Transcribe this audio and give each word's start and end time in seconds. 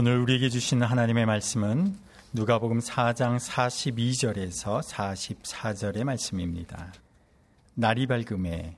오늘 0.00 0.20
우리에게 0.20 0.48
주신 0.48 0.80
하나님의 0.80 1.26
말씀은 1.26 1.92
누가복음 2.32 2.78
4장 2.78 3.36
42절에서 3.36 4.80
44절의 4.80 6.04
말씀입니다. 6.04 6.92
날이 7.74 8.06
밝음에 8.06 8.76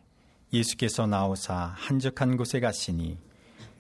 예수께서 0.51 1.07
나오사 1.07 1.75
한적한 1.77 2.39
곳에 2.39 2.59
가시니 2.59 3.19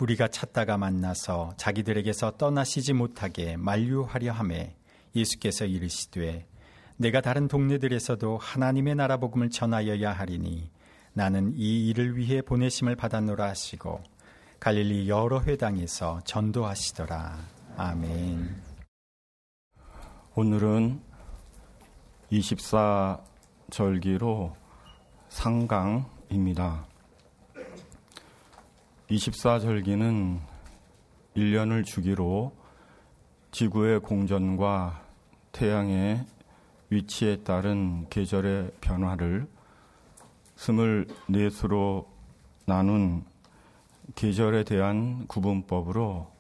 우리가 0.00 0.28
찾다가 0.28 0.76
만나서 0.76 1.54
자기들에게서 1.56 2.32
떠나시지 2.32 2.92
못하게 2.92 3.56
만류하려 3.56 4.32
함에 4.32 4.76
예수께서 5.16 5.64
이르시되 5.64 6.46
내가 6.98 7.22
다른 7.22 7.48
동네들에서도 7.48 8.36
하나님의 8.36 8.96
나라 8.96 9.16
복음을 9.16 9.48
전하여야 9.48 10.12
하리니 10.12 10.68
나는 11.14 11.54
이 11.56 11.88
일을 11.88 12.18
위해 12.18 12.42
보내심을 12.42 12.96
받았노라 12.96 13.48
하시고 13.48 14.02
갈릴리 14.60 15.08
여러 15.08 15.40
회당에서 15.40 16.20
전도하시더라. 16.24 17.38
아멘. 17.78 18.62
오늘은 20.34 21.00
24절기로 22.30 24.52
상강입니다. 25.30 26.84
24절기는 29.08 30.40
1년을 31.36 31.86
주기로 31.86 32.52
지구의 33.52 34.00
공전과 34.00 35.02
태양의 35.52 36.26
위치에 36.90 37.36
따른 37.44 38.06
계절의 38.10 38.72
변화를 38.82 39.48
스물 40.54 41.06
넷으로 41.28 42.06
나눈 42.66 43.24
계절에 44.14 44.64
대한 44.64 45.26
구분법으로 45.26 46.30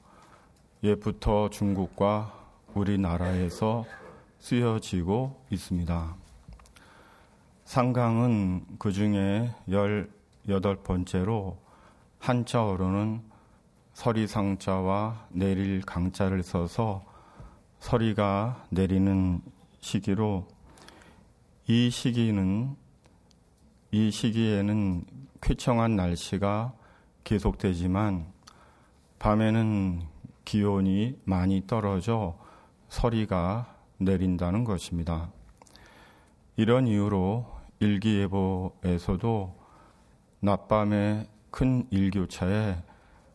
옛부터 0.82 1.50
중국과 1.50 2.32
우리나라에서 2.74 3.84
쓰여지고 4.38 5.44
있습니다. 5.50 6.16
상강은 7.64 8.78
그 8.78 8.92
중에 8.92 9.54
18번째로 9.68 11.56
한자어로는 12.18 13.22
서리상자와 13.92 15.26
내릴 15.30 15.82
강자를 15.82 16.42
써서 16.42 17.04
서리가 17.78 18.64
내리는 18.70 19.42
시기로 19.80 20.46
이 21.66 21.90
시기는 21.90 22.76
이 23.92 24.10
시기에는 24.10 25.04
쾌청한 25.40 25.96
날씨가 25.96 26.79
계속되지만 27.24 28.26
밤에는 29.18 30.02
기온이 30.44 31.18
많이 31.24 31.66
떨어져 31.66 32.36
서리가 32.88 33.76
내린다는 33.98 34.64
것입니다. 34.64 35.30
이런 36.56 36.86
이유로 36.86 37.46
일기예보에서도 37.78 39.56
낮밤에 40.40 41.28
큰 41.50 41.86
일교차에 41.90 42.82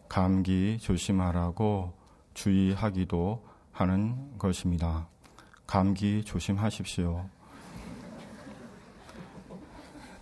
감기 0.09 0.77
조심하라고 0.79 1.93
주의하기도 2.33 3.45
하는 3.71 4.37
것입니다. 4.37 5.07
감기 5.67 6.23
조심하십시오. 6.23 7.29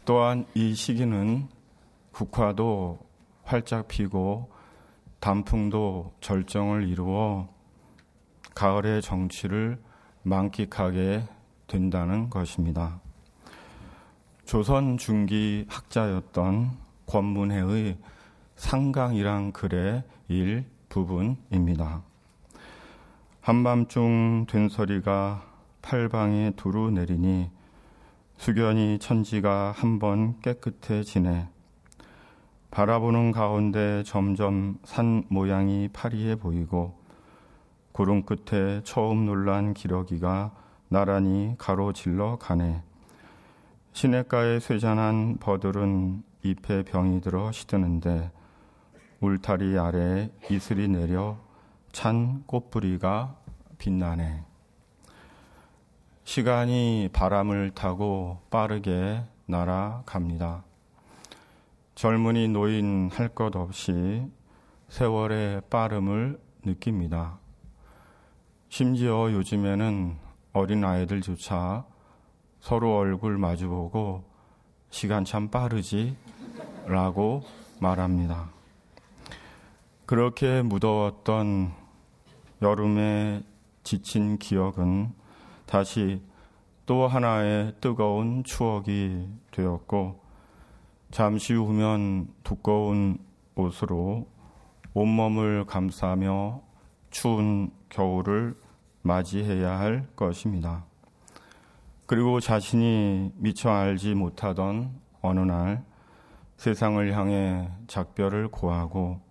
또한 0.05 0.45
이 0.53 0.73
시기는 0.73 1.47
국화도 2.11 2.99
활짝 3.53 3.87
피고 3.87 4.49
단풍도 5.19 6.13
절정을 6.21 6.87
이루어 6.87 7.47
가을의 8.55 9.03
정취를 9.03 9.79
만끽하게 10.23 11.27
된다는 11.67 12.31
것입니다. 12.31 12.99
조선 14.45 14.97
중기 14.97 15.67
학자였던 15.69 16.71
권문회의 17.05 17.95
상강이란 18.55 19.51
글의 19.51 20.03
일 20.29 20.65
부분입니다. 20.89 22.01
한밤중 23.41 24.47
된소리가 24.49 25.43
팔방에 25.83 26.53
두루 26.55 26.89
내리니 26.89 27.51
수견이 28.37 28.97
천지가 28.97 29.73
한번 29.77 30.39
깨끗해지네. 30.41 31.52
바라보는 32.73 33.31
가운데 33.33 34.01
점점 34.01 34.79
산 34.83 35.23
모양이 35.29 35.89
파리해 35.93 36.37
보이고 36.37 36.99
구름 37.91 38.23
끝에 38.23 38.81
처음 38.83 39.27
놀란 39.27 39.75
기러기가 39.75 40.51
나란히 40.87 41.53
가로질러 41.59 42.39
가네. 42.39 42.81
시냇가에 43.91 44.59
쇠잔한 44.59 45.37
버들은 45.39 46.23
잎에 46.41 46.81
병이 46.81 47.21
들어 47.21 47.51
시드는데 47.51 48.31
울타리 49.19 49.77
아래 49.77 50.31
이슬이 50.49 50.87
내려 50.87 51.37
찬 51.91 52.41
꽃뿌리가 52.47 53.35
빛나네. 53.77 54.45
시간이 56.23 57.09
바람을 57.13 57.75
타고 57.75 58.39
빠르게 58.49 59.21
날아갑니다. 59.45 60.72
젊은이 61.95 62.47
노인 62.49 63.09
할 63.11 63.29
것 63.29 63.55
없이 63.55 64.25
세월의 64.89 65.61
빠름을 65.69 66.39
느낍니다. 66.65 67.39
심지어 68.69 69.31
요즘에는 69.31 70.17
어린 70.53 70.83
아이들조차 70.83 71.85
서로 72.59 72.97
얼굴 72.97 73.37
마주보고 73.37 74.23
시간 74.89 75.23
참 75.23 75.49
빠르지? 75.49 76.17
라고 76.87 77.43
말합니다. 77.79 78.49
그렇게 80.05 80.61
무더웠던 80.61 81.73
여름에 82.61 83.43
지친 83.83 84.37
기억은 84.37 85.13
다시 85.65 86.21
또 86.85 87.07
하나의 87.07 87.75
뜨거운 87.81 88.43
추억이 88.43 89.27
되었고 89.51 90.22
잠시 91.13 91.53
후면 91.53 92.27
두꺼운 92.43 93.19
옷으로 93.53 94.25
온몸을 94.95 95.65
감싸며 95.65 96.63
추운 97.11 97.69
겨울을 97.89 98.57
맞이해야 99.03 99.77
할 99.77 100.07
것입니다. 100.15 100.85
그리고 102.07 102.39
자신이 102.39 103.31
미처 103.35 103.69
알지 103.69 104.15
못하던 104.15 104.89
어느 105.21 105.41
날 105.41 105.85
세상을 106.57 107.15
향해 107.15 107.69
작별을 107.85 108.47
고하고 108.47 109.21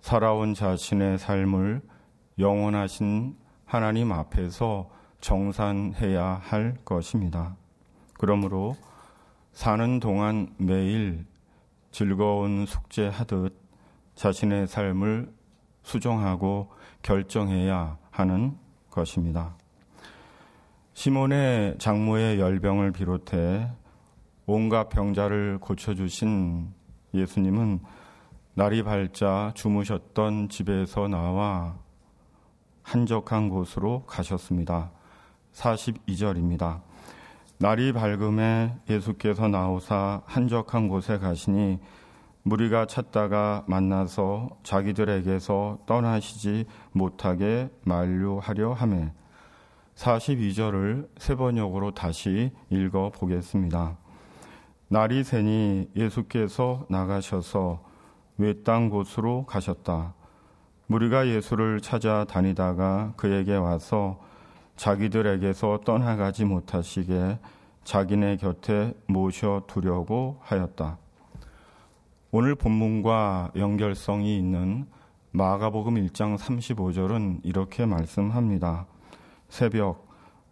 살아온 0.00 0.54
자신의 0.54 1.18
삶을 1.18 1.82
영원하신 2.38 3.36
하나님 3.64 4.12
앞에서 4.12 4.90
정산해야 5.20 6.40
할 6.40 6.76
것입니다. 6.84 7.56
그러므로 8.12 8.76
사는 9.54 10.00
동안 10.00 10.52
매일 10.58 11.24
즐거운 11.92 12.66
숙제하듯 12.66 13.56
자신의 14.16 14.66
삶을 14.66 15.32
수정하고 15.84 16.72
결정해야 17.02 17.96
하는 18.10 18.58
것입니다. 18.90 19.56
시몬의 20.94 21.78
장모의 21.78 22.40
열병을 22.40 22.90
비롯해 22.90 23.70
온갖 24.46 24.88
병자를 24.88 25.58
고쳐주신 25.60 26.72
예수님은 27.14 27.78
날이 28.54 28.82
밝자 28.82 29.52
주무셨던 29.54 30.48
집에서 30.48 31.06
나와 31.06 31.76
한적한 32.82 33.50
곳으로 33.50 34.04
가셨습니다. 34.06 34.90
42절입니다. 35.52 36.93
날이 37.58 37.92
밝음에 37.92 38.76
예수께서 38.90 39.46
나오사 39.48 40.22
한적한 40.26 40.88
곳에 40.88 41.18
가시니 41.18 41.78
무리가 42.42 42.86
찾다가 42.86 43.64
만나서 43.68 44.50
자기들에게서 44.64 45.78
떠나시지 45.86 46.66
못하게 46.92 47.70
만류하려 47.84 48.72
함에 48.72 49.12
42절을 49.94 51.08
세 51.16 51.36
번역으로 51.36 51.92
다시 51.92 52.50
읽어 52.70 53.10
보겠습니다. 53.14 53.96
날이 54.88 55.22
새니 55.22 55.90
예수께서 55.96 56.86
나가셔서 56.90 57.84
외딴 58.36 58.90
곳으로 58.90 59.46
가셨다. 59.46 60.14
무리가 60.86 61.28
예수를 61.28 61.80
찾아 61.80 62.24
다니다가 62.24 63.14
그에게 63.16 63.54
와서 63.54 64.20
자기들에게서 64.76 65.80
떠나가지 65.84 66.44
못하시게 66.44 67.38
자기네 67.84 68.36
곁에 68.38 68.94
모셔 69.06 69.62
두려고 69.66 70.38
하였다. 70.42 70.98
오늘 72.30 72.54
본문과 72.54 73.52
연결성이 73.56 74.36
있는 74.38 74.86
마가복음 75.30 75.94
1장 75.94 76.36
35절은 76.36 77.40
이렇게 77.44 77.86
말씀합니다. 77.86 78.86
새벽 79.48 80.08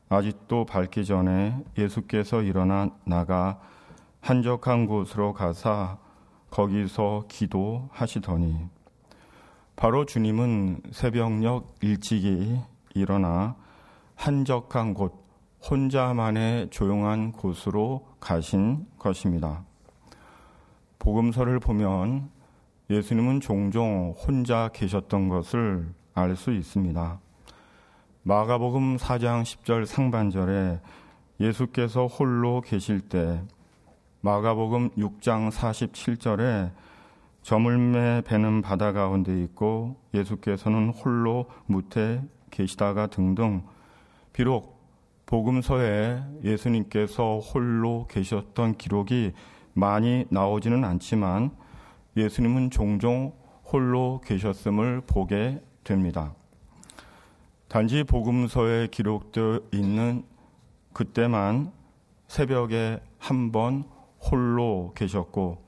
아직도 0.08 0.66
밝기 0.66 1.04
전에 1.04 1.56
예수께서 1.76 2.42
일어나 2.42 2.90
나가 3.04 3.60
한적한 4.20 4.86
곳으로 4.86 5.32
가사 5.32 5.98
거기서 6.50 7.24
기도하시더니 7.28 8.68
바로 9.74 10.04
주님은 10.04 10.82
새벽녘 10.92 11.64
일찍이 11.80 12.60
일어나 12.94 13.56
한적한 14.22 14.94
곳 14.94 15.26
혼자만의 15.68 16.70
조용한 16.70 17.32
곳으로 17.32 18.06
가신 18.20 18.86
것입니다. 18.96 19.64
복음서를 21.00 21.58
보면 21.58 22.30
예수님은 22.88 23.40
종종 23.40 24.14
혼자 24.16 24.70
계셨던 24.72 25.28
것을 25.28 25.92
알 26.14 26.36
수 26.36 26.52
있습니다. 26.52 27.18
마가복음 28.22 28.96
4장 28.96 29.42
10절 29.42 29.86
상반절에 29.86 30.80
예수께서 31.40 32.06
홀로 32.06 32.60
계실 32.60 33.00
때 33.00 33.42
마가복음 34.20 34.90
6장 34.90 35.50
47절에 35.50 36.70
저물매 37.42 38.22
배는 38.24 38.62
바다 38.62 38.92
가운데 38.92 39.42
있고 39.42 39.96
예수께서는 40.14 40.90
홀로 40.90 41.46
무태 41.66 42.22
계시다가 42.52 43.08
등등 43.08 43.64
비록 44.32 44.80
복음서에 45.26 46.22
예수님께서 46.44 47.38
홀로 47.38 48.06
계셨던 48.08 48.76
기록이 48.76 49.32
많이 49.74 50.26
나오지는 50.30 50.84
않지만 50.84 51.50
예수님은 52.16 52.70
종종 52.70 53.32
홀로 53.64 54.20
계셨음을 54.24 55.02
보게 55.06 55.62
됩니다. 55.84 56.34
단지 57.68 58.04
복음서에 58.04 58.88
기록되어 58.88 59.60
있는 59.72 60.24
그때만 60.92 61.72
새벽에 62.26 63.00
한 63.18 63.52
번 63.52 63.84
홀로 64.20 64.92
계셨고 64.94 65.62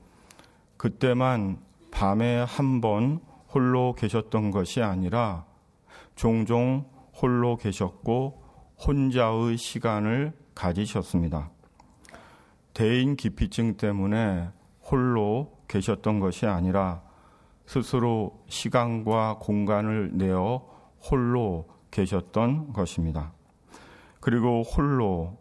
그때만 0.77 1.57
밤에 1.91 2.43
한 2.47 2.81
번 2.81 3.19
홀로 3.53 3.93
계셨던 3.93 4.51
것이 4.51 4.81
아니라 4.81 5.45
종종 6.15 6.85
홀로 7.21 7.57
계셨고 7.57 8.44
혼자의 8.79 9.57
시간을 9.57 10.33
가지셨습니다. 10.53 11.51
대인 12.73 13.15
기피증 13.15 13.77
때문에 13.77 14.49
홀로 14.81 15.57
계셨던 15.67 16.19
것이 16.19 16.45
아니라 16.45 17.01
스스로 17.65 18.43
시간과 18.47 19.37
공간을 19.39 20.11
내어 20.13 20.67
홀로 21.09 21.67
계셨던 21.91 22.73
것입니다. 22.73 23.33
그리고 24.19 24.61
홀로 24.63 25.37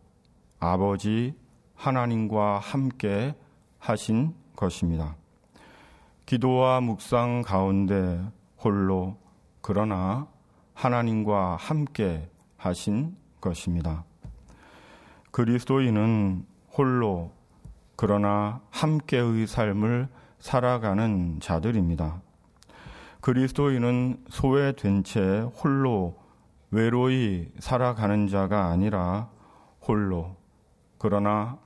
아버지 0.61 1.35
하나님과 1.75 2.59
함께 2.59 3.35
하신 3.79 4.35
것입니다. 4.57 5.17
기도와 6.27 6.81
묵상 6.81 7.43
가운데 7.43 8.21
홀로 8.59 9.19
그러나 9.61 10.29
하나님과 10.73 11.57
함께 11.57 12.31
하신 12.57 13.17
것입니다. 13.45 14.05
그리스도인은 15.31 16.47
홀로 16.73 17.31
그러나 17.97 18.61
함께의 18.71 19.47
삶을 19.47 20.09
살아가는 20.39 21.39
자들입니다. 21.41 22.23
그리스도인은 23.21 24.25
소외된 24.29 25.05
채 25.05 25.41
홀로 25.63 26.17
외로이 26.71 27.49
살아가는 27.59 28.29
자가 28.29 28.67
아니라 28.67 29.29
홀로 29.87 30.37
그러나 30.99 31.59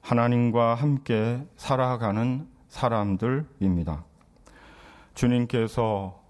하나님과 0.00 0.74
함께 0.74 1.46
살아가는 1.56 2.48
사람들입니다. 2.68 4.04
주님께서 5.14 6.20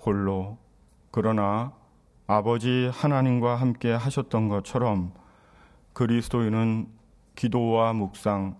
홀로 0.00 0.58
그러나 1.10 1.72
아버지 2.26 2.90
하나님과 2.90 3.56
함께 3.56 3.92
하셨던 3.92 4.48
것처럼 4.48 5.12
그리스도인은 5.92 6.88
기도와 7.34 7.92
묵상, 7.92 8.56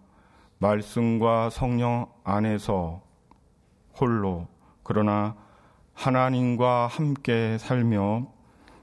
말씀과 0.58 1.48
성령 1.48 2.06
안에서 2.24 3.00
홀로 3.98 4.48
그러나 4.82 5.34
하나님과 5.94 6.88
함께 6.88 7.56
살며 7.58 8.26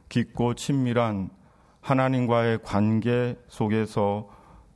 깊고 0.10 0.56
친밀한 0.56 1.30
하나님과의 1.82 2.64
관계 2.64 3.38
속에서 3.50 4.30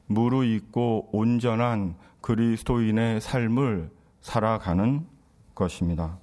무르익고 0.05 1.09
온전한 1.13 1.95
그리스도인의 2.21 3.21
삶을 3.21 3.91
살아가는 4.21 5.07
것입니다. 5.55 6.19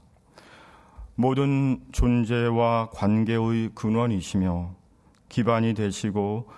모든 1.14 1.81
존재와 1.93 2.91
관계의 2.91 3.70
근원이시며 3.75 4.75
기반이 5.29 5.75
되시고 5.75 6.49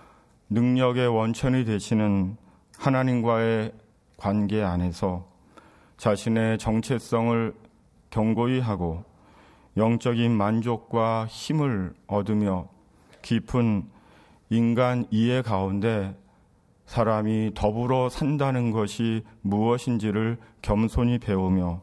능력의 0.51 1.09
원천이 1.09 1.65
되시는 1.65 2.37
하나님과의 2.79 3.73
관계 4.17 4.63
안에서 4.63 5.27
자신의 5.97 6.59
정체성을 6.59 7.55
경고히 8.11 8.61
하고 8.61 9.05
영적인 9.77 10.31
만족과 10.31 11.27
힘을 11.29 11.95
얻으며 12.07 12.69
깊은 13.23 13.89
인간 14.51 15.07
이해 15.11 15.43
가운데 15.43 16.17
사람이 16.87 17.53
더불어 17.55 18.09
산다는 18.09 18.71
것이 18.71 19.25
무엇인지를 19.41 20.39
겸손히 20.63 21.19
배우며 21.19 21.81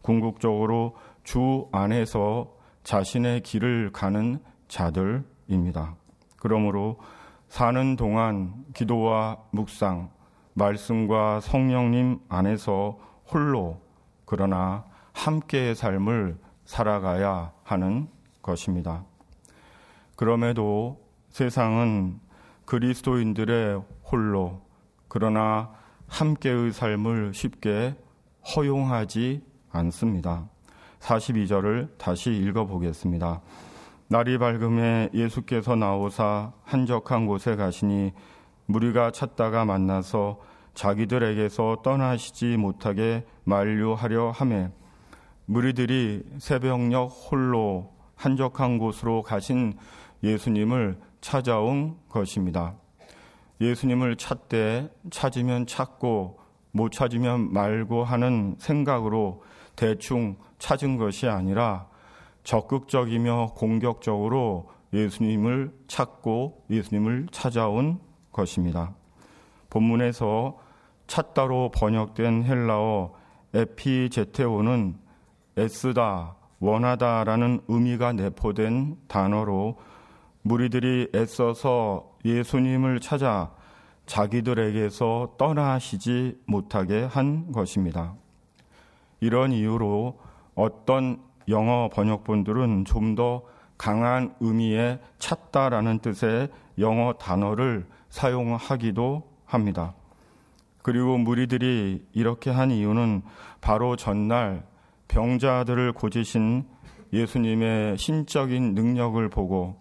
궁극적으로 0.00 0.94
주 1.26 1.66
안에서 1.72 2.54
자신의 2.84 3.40
길을 3.40 3.90
가는 3.92 4.38
자들입니다. 4.68 5.96
그러므로 6.36 7.00
사는 7.48 7.96
동안 7.96 8.64
기도와 8.74 9.36
묵상, 9.50 10.08
말씀과 10.54 11.40
성령님 11.40 12.20
안에서 12.28 13.00
홀로 13.28 13.80
그러나 14.24 14.84
함께의 15.14 15.74
삶을 15.74 16.38
살아가야 16.64 17.52
하는 17.64 18.08
것입니다. 18.40 19.04
그럼에도 20.14 21.04
세상은 21.30 22.20
그리스도인들의 22.66 23.82
홀로 24.04 24.62
그러나 25.08 25.72
함께의 26.06 26.72
삶을 26.72 27.34
쉽게 27.34 27.96
허용하지 28.54 29.42
않습니다. 29.72 30.48
42절을 31.06 31.96
다시 31.98 32.30
읽어보겠습니다. 32.30 33.40
날이 34.08 34.38
밝음에 34.38 35.10
예수께서 35.14 35.76
나오사 35.76 36.52
한적한 36.64 37.26
곳에 37.26 37.56
가시니 37.56 38.12
무리가 38.66 39.12
찾다가 39.12 39.64
만나서 39.64 40.40
자기들에게서 40.74 41.78
떠나시지 41.82 42.56
못하게 42.56 43.24
만류하려 43.44 44.30
함에 44.30 44.70
무리들이 45.46 46.24
새벽녘 46.38 47.08
홀로 47.30 47.92
한적한 48.16 48.78
곳으로 48.78 49.22
가신 49.22 49.74
예수님을 50.22 50.98
찾아온 51.20 51.96
것입니다. 52.08 52.74
예수님을 53.60 54.16
찾되 54.16 54.90
찾으면 55.10 55.66
찾고 55.66 56.40
못 56.72 56.92
찾으면 56.92 57.52
말고 57.52 58.04
하는 58.04 58.56
생각으로 58.58 59.42
대충 59.76 60.36
찾은 60.58 60.96
것이 60.96 61.28
아니라 61.28 61.86
적극적이며 62.42 63.52
공격적으로 63.54 64.70
예수님을 64.92 65.72
찾고 65.88 66.64
예수님을 66.70 67.28
찾아온 67.30 68.00
것입니다. 68.32 68.94
본문에서 69.70 70.58
찾다로 71.06 71.70
번역된 71.74 72.44
헬라어 72.44 73.14
에피제테오는 73.54 74.96
애쓰다, 75.58 76.36
원하다라는 76.60 77.60
의미가 77.68 78.12
내포된 78.12 78.96
단어로 79.08 79.78
무리들이 80.42 81.08
애써서 81.14 82.12
예수님을 82.24 83.00
찾아 83.00 83.52
자기들에게서 84.06 85.34
떠나시지 85.38 86.38
못하게 86.46 87.04
한 87.04 87.50
것입니다. 87.52 88.14
이런 89.20 89.52
이유로 89.52 90.18
어떤 90.54 91.20
영어 91.48 91.88
번역본들은 91.92 92.84
좀 92.84 93.14
더 93.14 93.42
강한 93.78 94.34
의미의 94.40 95.00
찾다라는 95.18 96.00
뜻의 96.00 96.48
영어 96.78 97.14
단어를 97.14 97.86
사용하기도 98.08 99.30
합니다. 99.44 99.94
그리고 100.82 101.18
무리들이 101.18 102.06
이렇게 102.12 102.50
한 102.50 102.70
이유는 102.70 103.22
바로 103.60 103.96
전날 103.96 104.64
병자들을 105.08 105.92
고지신 105.92 106.64
예수님의 107.12 107.98
신적인 107.98 108.74
능력을 108.74 109.28
보고 109.30 109.76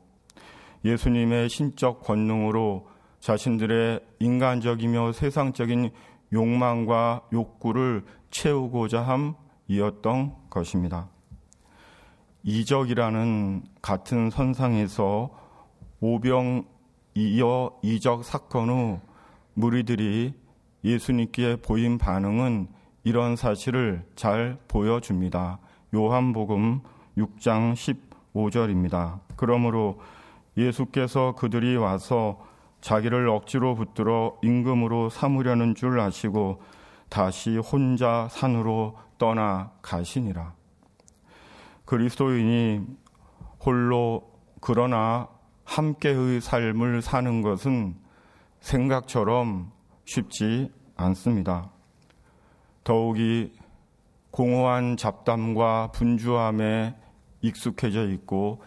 예수님의 0.83 1.49
신적 1.49 2.03
권능으로 2.03 2.87
자신들의 3.19 4.01
인간적이며 4.19 5.11
세상적인 5.13 5.89
욕망과 6.33 7.21
욕구를 7.33 8.03
채우고자 8.35 9.01
함이었던 9.69 10.35
것입니다. 10.49 11.07
이적이라는 12.43 13.63
같은 13.81 14.29
선상에서 14.29 15.29
오병 16.01 16.65
이어 17.15 17.79
이적 17.81 18.25
사건 18.25 18.69
후 18.69 18.99
무리들이 19.53 20.33
예수님께 20.83 21.61
보인 21.61 21.97
반응은 21.97 22.67
이런 23.05 23.37
사실을 23.37 24.05
잘 24.15 24.57
보여줍니다. 24.67 25.59
요한복음 25.93 26.81
6장 27.17 28.03
15절입니다. 28.33 29.21
그러므로 29.37 30.01
예수께서 30.57 31.35
그들이 31.35 31.77
와서 31.77 32.45
자기를 32.81 33.29
억지로 33.29 33.75
붙들어 33.75 34.37
임금으로 34.43 35.09
삼으려는 35.09 35.73
줄 35.73 36.01
아시고 36.01 36.59
다시 37.15 37.55
혼자 37.55 38.27
산으로 38.29 38.97
떠나 39.17 39.71
가시니라. 39.81 40.53
그리스도인이 41.85 42.85
홀로 43.61 44.33
그러나 44.59 45.29
함께의 45.63 46.41
삶을 46.41 47.01
사는 47.01 47.41
것은 47.41 47.95
생각처럼 48.59 49.71
쉽지 50.03 50.73
않습니다. 50.97 51.71
더욱이 52.83 53.53
공허한 54.29 54.97
잡담과 54.97 55.91
분주함에 55.93 56.97
익숙해져 57.39 58.09
있고 58.09 58.61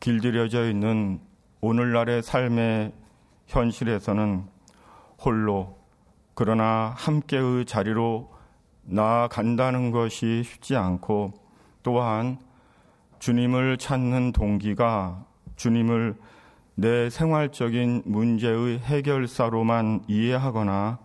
길들여져 0.00 0.68
있는 0.70 1.20
오늘날의 1.60 2.24
삶의 2.24 2.94
현실에서는 3.46 4.48
홀로 5.24 5.81
그러나 6.34 6.94
함께의 6.96 7.66
자리로 7.66 8.32
나아간다는 8.82 9.90
것이 9.90 10.42
쉽지 10.44 10.76
않고 10.76 11.32
또한 11.82 12.38
주님을 13.18 13.78
찾는 13.78 14.32
동기가 14.32 15.24
주님을 15.56 16.16
내 16.74 17.10
생활적인 17.10 18.02
문제의 18.06 18.78
해결사로만 18.78 20.04
이해하거나 20.08 20.98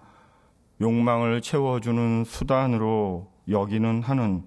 욕망을 0.82 1.42
채워주는 1.42 2.24
수단으로 2.24 3.32
여기는 3.50 4.02
하는 4.02 4.44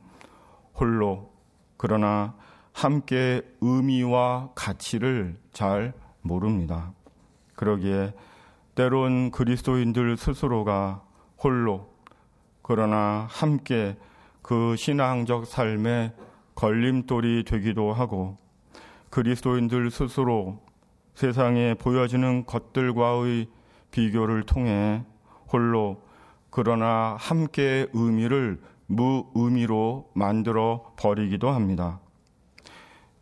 홀로 0.75 1.31
그러나 1.77 2.35
함께 2.73 3.43
의미와 3.61 4.51
가치를 4.55 5.39
잘 5.53 5.93
모릅니다. 6.23 6.93
그러기에 7.55 8.15
때론 8.75 9.31
그리스도인들 9.31 10.17
스스로가 10.17 11.03
홀로 11.43 11.89
그러나 12.62 13.27
함께 13.29 13.97
그 14.43 14.77
신앙적 14.77 15.47
삶의 15.47 16.12
걸림돌이 16.55 17.45
되기도 17.45 17.93
하고 17.93 18.37
그리스도인들 19.11 19.91
스스로 19.91 20.61
세상에 21.15 21.75
보여지는 21.75 22.47
것들과의 22.47 23.49
비교를 23.91 24.45
통해 24.45 25.05
홀로 25.53 26.03
그러나 26.50 27.17
함께 27.19 27.87
의미를 27.93 28.61
무의미로 28.87 30.11
만들어 30.15 30.93
버리기도 30.97 31.50
합니다. 31.50 32.00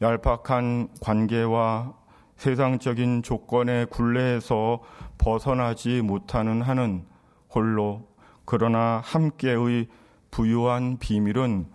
얄팍한 0.00 0.88
관계와 1.00 1.94
세상적인 2.36 3.22
조건의 3.22 3.86
굴레에서 3.86 4.80
벗어나지 5.18 6.00
못하는 6.00 6.62
한은 6.62 7.04
홀로 7.50 8.08
그러나 8.44 9.02
함께의 9.04 9.88
부유한 10.30 10.98
비밀은 10.98 11.66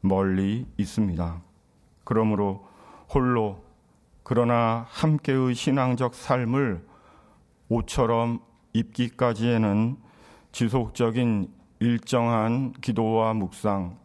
멀리 0.00 0.66
있습니다. 0.76 1.42
그러므로 2.04 2.66
홀로 3.12 3.62
그러나 4.22 4.86
함께의 4.88 5.54
신앙적 5.54 6.14
삶을 6.14 6.84
옷처럼 7.68 8.40
입기까지에는 8.72 9.96
지속적인 10.52 11.52
일정한 11.80 12.72
기도와 12.80 13.34
묵상, 13.34 13.98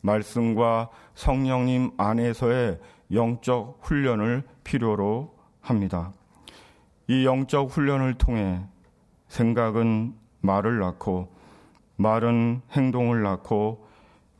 말씀과 0.00 0.88
성령님 1.14 1.92
안에서의 1.98 2.80
영적 3.12 3.80
훈련을 3.82 4.44
필요로 4.64 5.36
합니다. 5.60 6.12
이 7.10 7.26
영적 7.26 7.72
훈련을 7.72 8.14
통해 8.14 8.64
생각은 9.26 10.14
말을 10.42 10.78
낳고, 10.78 11.34
말은 11.96 12.62
행동을 12.70 13.24
낳고, 13.24 13.84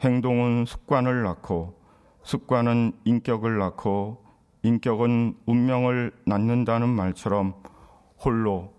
행동은 0.05 0.67
습관을 0.67 1.25
낳고, 1.25 1.77
습관은 2.23 2.93
인격을 3.05 3.59
낳고, 3.59 4.25
인격은 4.62 5.39
운명을 5.47 6.12
낳는다는 6.27 6.89
말처럼 6.91 7.55
홀로 8.25 8.73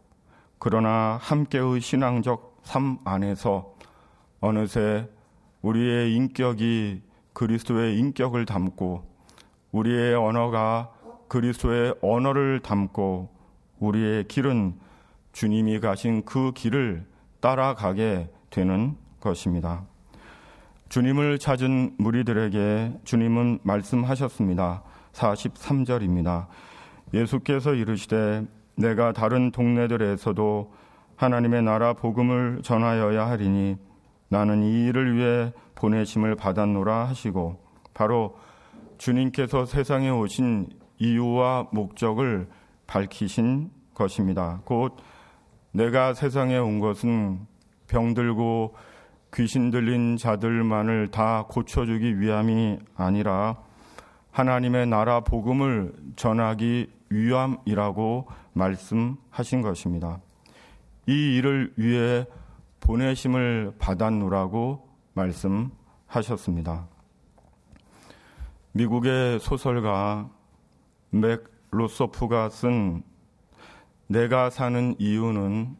그러나 0.57 1.17
함께의 1.19 1.81
신앙적 1.81 2.61
삶 2.63 2.97
안에서 3.03 3.75
어느새 4.39 5.09
우리의 5.63 6.15
인격이 6.15 7.01
그리스도의 7.33 7.99
인격을 7.99 8.45
담고 8.45 9.03
우리의 9.73 10.15
언어가 10.15 10.93
그리스도의 11.27 11.95
언어를 12.01 12.61
담고 12.61 13.40
우리의 13.81 14.27
길은 14.27 14.75
주님이 15.33 15.79
가신 15.79 16.23
그 16.23 16.53
길을 16.53 17.05
따라가게 17.41 18.29
되는 18.49 18.95
것입니다. 19.19 19.83
주님을 20.89 21.39
찾은 21.39 21.95
무리들에게 21.97 22.99
주님은 23.03 23.59
말씀하셨습니다. 23.63 24.83
43절입니다. 25.13 26.47
예수께서 27.13 27.73
이르시되 27.73 28.45
내가 28.75 29.11
다른 29.11 29.51
동네들에서도 29.51 30.73
하나님의 31.15 31.63
나라 31.63 31.93
복음을 31.93 32.61
전하여야 32.63 33.27
하리니 33.27 33.77
나는 34.29 34.63
이 34.63 34.85
일을 34.87 35.15
위해 35.15 35.53
보내심을 35.75 36.35
받았노라 36.35 37.07
하시고 37.07 37.59
바로 37.93 38.37
주님께서 38.97 39.65
세상에 39.65 40.09
오신 40.09 40.69
이유와 40.99 41.67
목적을 41.71 42.47
밝히신 42.91 43.71
것입니다. 43.93 44.59
곧 44.65 44.97
내가 45.71 46.13
세상에 46.13 46.57
온 46.57 46.79
것은 46.79 47.47
병들고 47.87 48.75
귀신 49.33 49.71
들린 49.71 50.17
자들만을 50.17 51.09
다 51.09 51.45
고쳐주기 51.47 52.19
위함이 52.19 52.79
아니라 52.95 53.55
하나님의 54.31 54.87
나라 54.87 55.21
복음을 55.21 55.93
전하기 56.17 56.87
위함이라고 57.09 58.27
말씀하신 58.51 59.61
것입니다. 59.61 60.19
이 61.07 61.37
일을 61.37 61.73
위해 61.77 62.25
보내심을 62.81 63.75
받았노라고 63.79 64.89
말씀하셨습니다. 65.13 66.87
미국의 68.73 69.39
소설가 69.39 70.29
맥 71.11 71.50
로소프가 71.71 72.49
쓴 72.49 73.03
내가 74.07 74.49
사는 74.49 74.93
이유는 74.99 75.77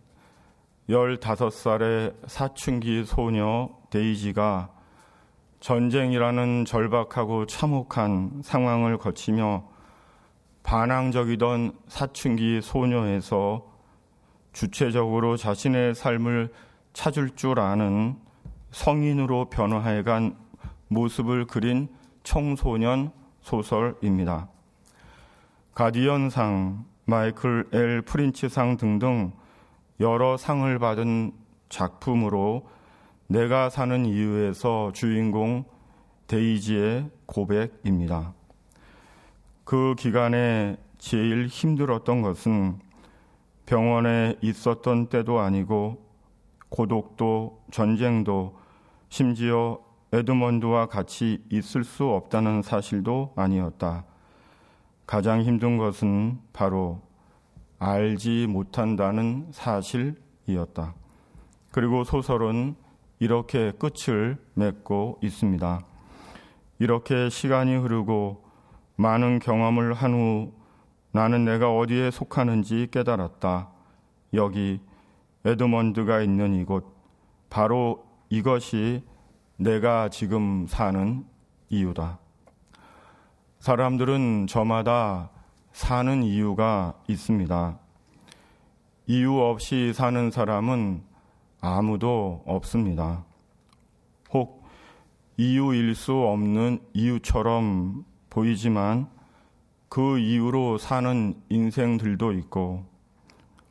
15살의 0.89 2.15
사춘기 2.27 3.03
소녀 3.03 3.69
데이지가 3.89 4.71
전쟁이라는 5.59 6.65
절박하고 6.65 7.45
참혹한 7.45 8.41
상황을 8.41 8.97
거치며 8.97 9.69
반항적이던 10.63 11.73
사춘기 11.87 12.61
소녀에서 12.61 13.67
주체적으로 14.53 15.35
자신의 15.35 15.93
삶을 15.93 16.53
찾을 16.93 17.31
줄 17.31 17.59
아는 17.59 18.17
성인으로 18.71 19.49
변화해간 19.49 20.37
모습을 20.87 21.47
그린 21.47 21.89
청소년 22.23 23.11
소설입니다. 23.41 24.49
가디언상, 25.73 26.83
마이클 27.05 27.65
엘 27.71 28.01
프린치상 28.01 28.75
등등 28.75 29.31
여러 30.01 30.35
상을 30.35 30.77
받은 30.79 31.31
작품으로 31.69 32.67
내가 33.27 33.69
사는 33.69 34.05
이유에서 34.05 34.91
주인공 34.91 35.63
데이지의 36.27 37.09
고백입니다. 37.25 38.33
그 39.63 39.95
기간에 39.97 40.75
제일 40.97 41.47
힘들었던 41.47 42.21
것은 42.21 42.79
병원에 43.65 44.35
있었던 44.41 45.07
때도 45.07 45.39
아니고 45.39 46.05
고독도 46.67 47.63
전쟁도 47.71 48.57
심지어 49.07 49.79
에드먼드와 50.11 50.87
같이 50.87 51.45
있을 51.49 51.85
수 51.85 52.09
없다는 52.09 52.61
사실도 52.61 53.33
아니었다. 53.37 54.10
가장 55.11 55.41
힘든 55.41 55.75
것은 55.75 56.39
바로 56.53 57.01
알지 57.79 58.47
못한다는 58.47 59.45
사실이었다. 59.51 60.95
그리고 61.69 62.05
소설은 62.05 62.75
이렇게 63.19 63.73
끝을 63.73 64.37
맺고 64.53 65.19
있습니다. 65.21 65.85
이렇게 66.79 67.27
시간이 67.27 67.75
흐르고 67.75 68.45
많은 68.95 69.39
경험을 69.39 69.91
한 69.95 70.13
후 70.13 70.53
나는 71.11 71.43
내가 71.43 71.75
어디에 71.75 72.09
속하는지 72.09 72.87
깨달았다. 72.89 73.69
여기 74.33 74.79
에드먼드가 75.43 76.21
있는 76.21 76.53
이곳, 76.53 76.85
바로 77.49 78.05
이것이 78.29 79.03
내가 79.57 80.07
지금 80.07 80.67
사는 80.69 81.25
이유다. 81.67 82.17
사람들은 83.61 84.47
저마다 84.47 85.29
사는 85.71 86.23
이유가 86.23 86.95
있습니다. 87.07 87.77
이유 89.05 89.37
없이 89.39 89.93
사는 89.93 90.31
사람은 90.31 91.03
아무도 91.59 92.41
없습니다. 92.47 93.23
혹 94.33 94.63
이유일 95.37 95.93
수 95.93 96.13
없는 96.13 96.79
이유처럼 96.93 98.03
보이지만 98.31 99.07
그 99.89 100.17
이유로 100.17 100.79
사는 100.79 101.35
인생들도 101.49 102.31
있고 102.31 102.83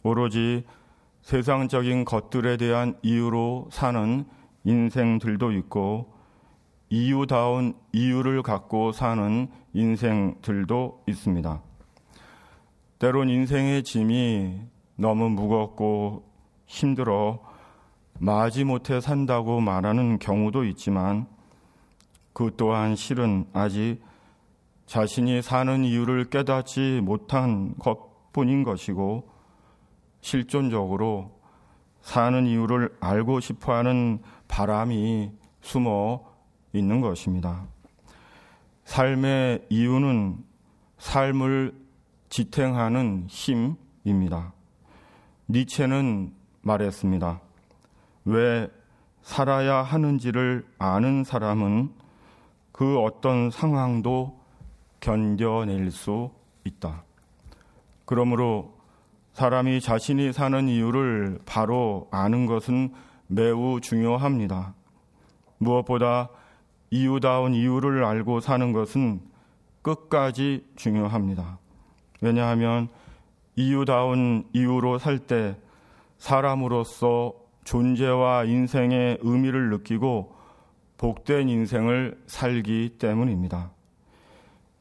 오로지 0.04 0.64
세상적인 1.23 2.04
것들에 2.04 2.59
대한 2.59 2.97
이유로 3.02 3.70
사는 3.73 4.25
인생들도 4.62 5.50
있고 5.50 6.19
이유다운 6.90 7.75
이유를 7.92 8.42
갖고 8.42 8.90
사는 8.90 9.49
인생들도 9.73 11.04
있습니다. 11.06 11.62
때론 12.99 13.30
인생의 13.30 13.85
짐이 13.85 14.61
너무 14.97 15.30
무겁고 15.30 16.25
힘들어 16.66 17.38
마지못해 18.18 19.00
산다고 19.00 19.61
말하는 19.61 20.18
경우도 20.18 20.64
있지만 20.64 21.26
그 22.32 22.52
또한 22.56 22.97
실은 22.97 23.47
아직 23.52 24.00
자신이 24.87 25.40
사는 25.42 25.85
이유를 25.85 26.25
깨닫지 26.25 27.00
못한 27.02 27.75
것 27.78 28.32
뿐인 28.32 28.64
것이고 28.64 29.28
실존적으로 30.20 31.38
사는 32.02 32.47
이유를 32.47 32.97
알고 33.00 33.40
싶어 33.40 33.75
하는 33.75 34.20
바람이 34.49 35.30
숨어 35.61 36.29
있는 36.72 37.00
것입니다. 37.00 37.64
삶의 38.84 39.66
이유는 39.68 40.38
삶을 40.98 41.74
지탱하는 42.28 43.26
힘입니다. 43.28 44.52
니체는 45.48 46.32
말했습니다. 46.62 47.40
왜 48.24 48.68
살아야 49.22 49.82
하는지를 49.82 50.66
아는 50.78 51.24
사람은 51.24 51.92
그 52.72 52.98
어떤 53.00 53.50
상황도 53.50 54.40
견뎌낼 55.00 55.90
수 55.90 56.30
있다. 56.64 57.04
그러므로 58.04 58.78
사람이 59.32 59.80
자신이 59.80 60.32
사는 60.32 60.68
이유를 60.68 61.40
바로 61.46 62.08
아는 62.10 62.46
것은 62.46 62.92
매우 63.26 63.80
중요합니다. 63.80 64.74
무엇보다 65.58 66.28
이유다운 66.90 67.54
이유를 67.54 68.04
알고 68.04 68.40
사는 68.40 68.73
것은 68.73 69.20
끝까지 69.82 70.66
중요합니다. 70.76 71.59
왜냐하면 72.20 72.88
이유다운 73.56 74.44
이유로 74.52 74.99
살 74.99 75.18
때 75.18 75.56
사람으로서 76.18 77.35
존재와 77.64 78.44
인생의 78.44 79.18
의미를 79.22 79.70
느끼고 79.70 80.35
복된 80.98 81.48
인생을 81.48 82.20
살기 82.26 82.96
때문입니다. 82.98 83.70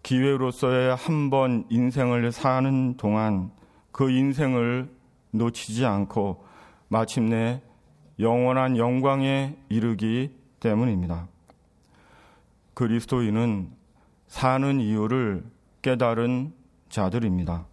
기회로서의 0.03 0.95
한 0.95 1.29
번 1.29 1.65
인생을 1.69 2.31
사는 2.31 2.97
동안 2.97 3.51
그 3.91 4.09
인생을 4.11 4.89
놓치지 5.31 5.85
않고 5.85 6.43
마침내 6.87 7.61
영원한 8.19 8.77
영광에 8.77 9.55
이르기 9.69 10.35
때문입니다. 10.59 11.27
그리스도인은 12.79 13.71
사는 14.27 14.79
이유를 14.79 15.43
깨달은 15.81 16.53
자들입니다. 16.87 17.65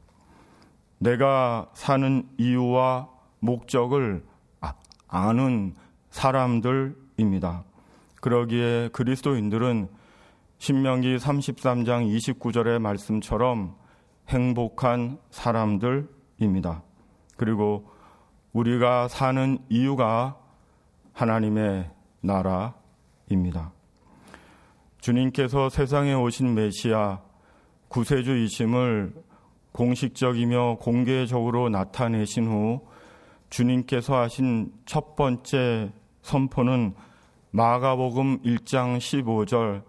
내가 0.99 1.71
사는 1.75 2.29
이유와 2.39 3.09
목적을 3.39 4.25
아, 4.61 4.75
아는 5.07 5.77
사람들입니다. 6.11 7.63
그러기에 8.21 8.89
그리스도인들은 8.89 9.89
신명기 10.59 11.19
33장 11.19 12.13
29절의 12.13 12.81
말씀처럼 12.81 13.77
행복한 14.29 15.21
사람들입니다. 15.31 16.83
그리고 17.37 17.93
우리가 18.53 19.07
사는 19.07 19.59
이유가 19.69 20.37
하나님의 21.13 21.93
나라입니다. 22.23 23.76
주님께서 25.07 25.69
세상에 25.69 26.15
오신 26.15 26.57
메시아 26.57 27.21
구세주이심을 27.87 29.15
공식적이며 29.71 30.79
공개적으로 30.81 31.69
나타내신 31.69 32.49
후 32.49 32.81
주님께서 33.49 34.17
하신 34.17 34.73
첫 34.85 35.15
번째 35.15 35.93
선포는 36.23 36.95
마가복음 37.53 38.43
1장 38.43 38.99
15절 38.99 39.85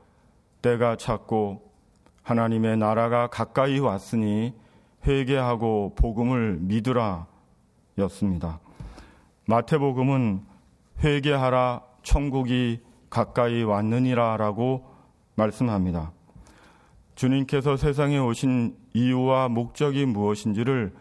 때가 0.62 0.98
찼고 0.98 1.64
하나님의 2.22 2.78
나라가 2.78 3.26
가까이 3.26 3.80
왔으니 3.80 4.54
회개하고 5.08 5.96
복음을 5.96 6.60
믿으라 6.62 7.26
였습니다. 7.98 8.60
마태복음은 9.48 10.46
회개하라 11.04 11.82
천국이 12.04 12.82
가까이 13.10 13.64
왔느니라라고 13.64 14.97
말씀합니다. 15.38 16.12
주님께서 17.16 17.78
세상에 17.78 18.18
오신 18.18 18.76
이유와 18.94 19.50
목적이 19.50 20.06
무엇인지를 20.06 20.94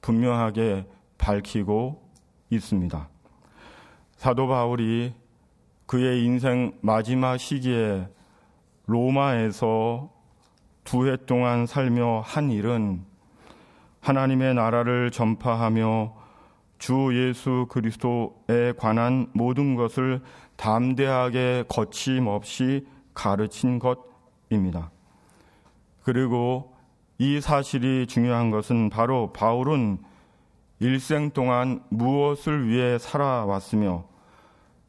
분명하게 0.00 0.86
밝히고 1.16 2.02
있습니다. 2.50 3.08
사도 4.16 4.46
바울이 4.46 5.14
그의 5.86 6.24
인생 6.24 6.72
마지막 6.80 7.38
시기에 7.38 8.08
로마에서 8.86 10.10
두 10.84 11.06
해 11.06 11.16
동안 11.26 11.66
살며 11.66 12.22
한 12.24 12.50
일은 12.50 13.04
하나님의 14.00 14.54
나라를 14.54 15.10
전파하며 15.10 16.14
주 16.78 17.10
예수 17.12 17.66
그리스도에 17.68 18.72
관한 18.78 19.28
모든 19.34 19.74
것을 19.74 20.22
담대하게 20.56 21.64
거침없이 21.68 22.86
가르친 23.18 23.80
것입니다. 23.80 24.92
그리고 26.04 26.76
이 27.18 27.40
사실이 27.40 28.06
중요한 28.06 28.52
것은 28.52 28.90
바로 28.90 29.32
바울은 29.32 29.98
일생 30.78 31.32
동안 31.32 31.82
무엇을 31.88 32.68
위해 32.68 32.96
살아왔으며 32.96 34.04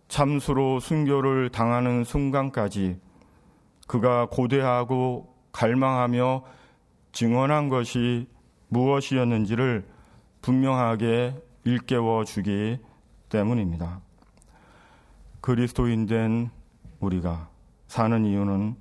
참수로 0.09 0.79
순교를 0.79 1.49
당하는 1.49 2.03
순간까지 2.03 2.99
그가 3.87 4.27
고대하고 4.27 5.35
갈망하며 5.51 6.43
증언한 7.11 7.69
것이 7.69 8.27
무엇이었는지를 8.67 9.87
분명하게 10.43 11.33
일깨워 11.63 12.25
주기 12.25 12.77
때문입니다. 13.29 14.01
그리스도인 15.41 16.05
된 16.05 16.51
우리가 16.99 17.48
사는 17.89 18.23
이유는 18.23 18.75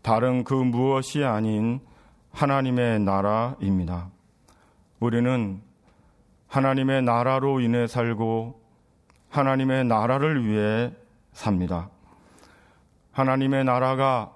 다른 0.00 0.42
그 0.42 0.54
무엇이 0.54 1.22
아닌 1.22 1.80
하나님의 2.30 3.00
나라입니다. 3.00 4.08
우리는 5.00 5.60
하나님의 6.48 7.02
나라로 7.02 7.60
인해 7.60 7.86
살고 7.86 8.58
하나님의 9.28 9.84
나라를 9.84 10.46
위해 10.46 10.94
삽니다. 11.32 11.90
하나님의 13.12 13.64
나라가 13.64 14.32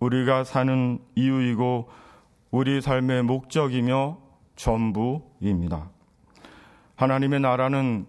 우리가 0.00 0.44
사는 0.44 0.98
이유이고 1.14 1.90
우리 2.50 2.80
삶의 2.80 3.24
목적이며 3.24 4.18
전부입니다. 4.56 5.90
하나님의 6.96 7.40
나라는 7.40 8.06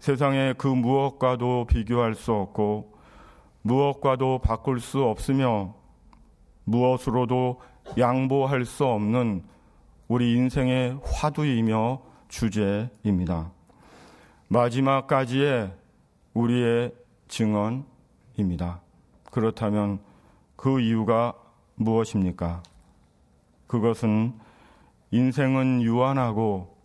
세상의 0.00 0.54
그 0.58 0.66
무엇과도 0.66 1.66
비교할 1.68 2.16
수 2.16 2.32
없고 2.32 2.91
무엇과도 3.62 4.40
바꿀 4.40 4.80
수 4.80 5.04
없으며 5.04 5.74
무엇으로도 6.64 7.60
양보할 7.98 8.64
수 8.64 8.84
없는 8.84 9.44
우리 10.08 10.34
인생의 10.34 11.00
화두이며 11.04 12.02
주제입니다. 12.28 13.52
마지막까지의 14.48 15.72
우리의 16.34 16.92
증언입니다. 17.28 18.80
그렇다면 19.30 20.00
그 20.56 20.80
이유가 20.80 21.34
무엇입니까? 21.76 22.62
그것은 23.66 24.34
인생은 25.10 25.82
유한하고 25.82 26.76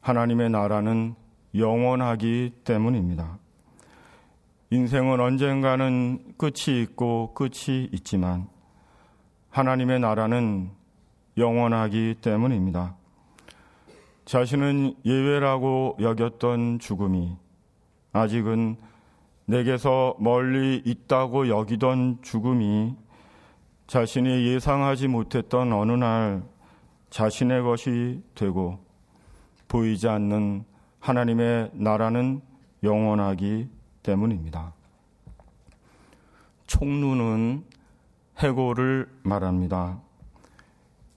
하나님의 0.00 0.50
나라는 0.50 1.14
영원하기 1.54 2.52
때문입니다. 2.64 3.38
인생은 4.72 5.18
언젠가는 5.18 6.36
끝이 6.38 6.80
있고 6.82 7.34
끝이 7.34 7.88
있지만 7.92 8.46
하나님의 9.50 9.98
나라는 9.98 10.70
영원하기 11.36 12.18
때문입니다. 12.20 12.94
자신은 14.24 14.94
예외라고 15.04 15.96
여겼던 16.00 16.78
죽음이 16.78 17.36
아직은 18.12 18.76
내게서 19.46 20.14
멀리 20.20 20.80
있다고 20.84 21.48
여기던 21.48 22.18
죽음이 22.22 22.94
자신이 23.88 24.46
예상하지 24.46 25.08
못했던 25.08 25.72
어느 25.72 25.90
날 25.90 26.44
자신의 27.10 27.62
것이 27.62 28.22
되고 28.36 28.78
보이지 29.66 30.06
않는 30.06 30.64
하나님의 31.00 31.70
나라는 31.72 32.40
영원하기 32.84 33.79
때문입니다. 34.02 34.72
총루는 36.66 37.64
해고를 38.38 39.08
말합니다. 39.22 40.00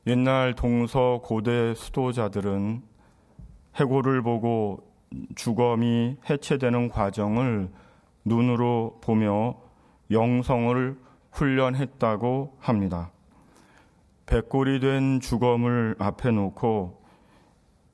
옛날 0.07 0.53
동서 0.55 1.21
고대 1.23 1.73
수도자들은 1.75 2.81
해고를 3.75 4.21
보고 4.21 4.91
주검이 5.35 6.17
해체되는 6.29 6.89
과정을 6.89 7.69
눈으로 8.25 8.99
보며 9.01 9.55
영성을 10.11 10.99
훈련했다고 11.31 12.57
합니다. 12.59 13.11
백골이 14.25 14.79
된 14.79 15.19
주검을 15.19 15.95
앞에 15.99 16.31
놓고 16.31 17.01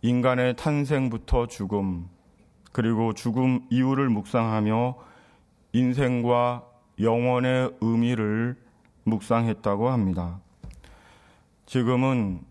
인간의 0.01 0.55
탄생부터 0.55 1.47
죽음, 1.47 2.09
그리고 2.71 3.13
죽음 3.13 3.61
이후를 3.69 4.09
묵상하며 4.09 4.95
인생과 5.73 6.63
영원의 6.99 7.71
의미를 7.81 8.57
묵상했다고 9.03 9.89
합니다. 9.89 10.39
지금은 11.65 12.41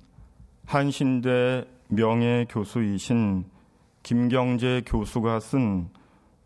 한신대 0.66 1.66
명예 1.88 2.46
교수이신 2.48 3.44
김경재 4.02 4.82
교수가 4.86 5.40
쓴 5.40 5.88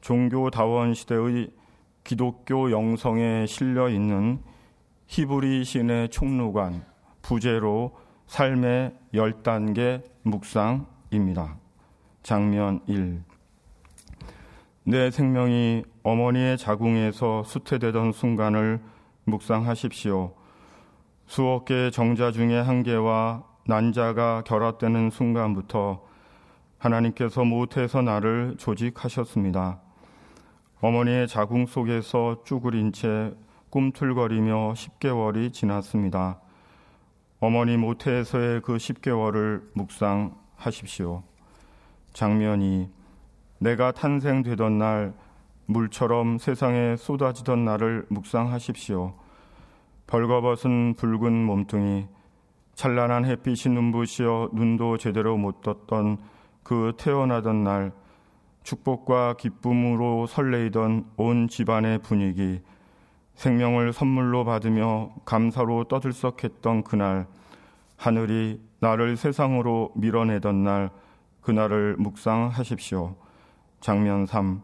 종교다원 0.00 0.94
시대의 0.94 1.50
기독교 2.04 2.70
영성에 2.70 3.46
실려 3.46 3.88
있는 3.88 4.40
히브리 5.06 5.64
신의 5.64 6.08
총루관 6.08 6.84
부제로 7.20 7.96
삶의 8.26 8.96
열단계 9.14 10.02
묵상입니다. 10.22 11.56
장면 12.22 12.80
1. 12.86 13.31
내 14.84 15.12
생명이 15.12 15.84
어머니의 16.02 16.58
자궁에서 16.58 17.44
수태되던 17.44 18.10
순간을 18.10 18.80
묵상하십시오. 19.24 20.34
수억 21.26 21.66
개의 21.66 21.92
정자 21.92 22.32
중에 22.32 22.58
한 22.58 22.82
개와 22.82 23.44
난자가 23.66 24.42
결합되는 24.44 25.10
순간부터 25.10 26.02
하나님께서 26.78 27.44
모태에서 27.44 28.02
나를 28.02 28.56
조직하셨습니다. 28.58 29.80
어머니의 30.80 31.28
자궁 31.28 31.66
속에서 31.66 32.42
쭈그린 32.44 32.92
채 32.92 33.32
꿈틀거리며 33.70 34.72
10개월이 34.72 35.52
지났습니다. 35.52 36.40
어머니 37.38 37.76
모태에서의 37.76 38.62
그 38.62 38.78
10개월을 38.78 39.62
묵상하십시오. 39.74 41.22
장면이 42.12 42.90
내가 43.62 43.92
탄생되던 43.92 44.78
날 44.78 45.14
물처럼 45.66 46.38
세상에 46.38 46.96
쏟아지던 46.96 47.64
날을 47.64 48.06
묵상하십시오. 48.08 49.14
벌거벗은 50.08 50.94
붉은 50.96 51.32
몸뚱이 51.44 52.08
찬란한 52.74 53.24
햇빛이 53.24 53.72
눈부시어 53.72 54.50
눈도 54.52 54.96
제대로 54.98 55.36
못 55.36 55.60
떴던 55.60 56.18
그 56.64 56.94
태어나던 56.98 57.62
날 57.62 57.92
축복과 58.64 59.34
기쁨으로 59.34 60.26
설레이던 60.26 61.12
온 61.16 61.46
집안의 61.46 62.00
분위기 62.00 62.60
생명을 63.36 63.92
선물로 63.92 64.44
받으며 64.44 65.14
감사로 65.24 65.84
떠들썩했던 65.84 66.82
그날 66.82 67.28
하늘이 67.96 68.60
나를 68.80 69.16
세상으로 69.16 69.92
밀어내던 69.94 70.64
날 70.64 70.90
그날을 71.42 71.94
묵상하십시오. 71.98 73.21
장면 73.82 74.26
3 74.26 74.62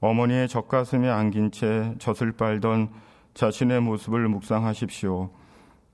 어머니의 0.00 0.48
젖가슴에 0.48 1.08
안긴 1.08 1.50
채 1.50 1.94
젖을 1.98 2.32
빨던 2.32 2.88
자신의 3.34 3.82
모습을 3.82 4.26
묵상하십시오. 4.26 5.30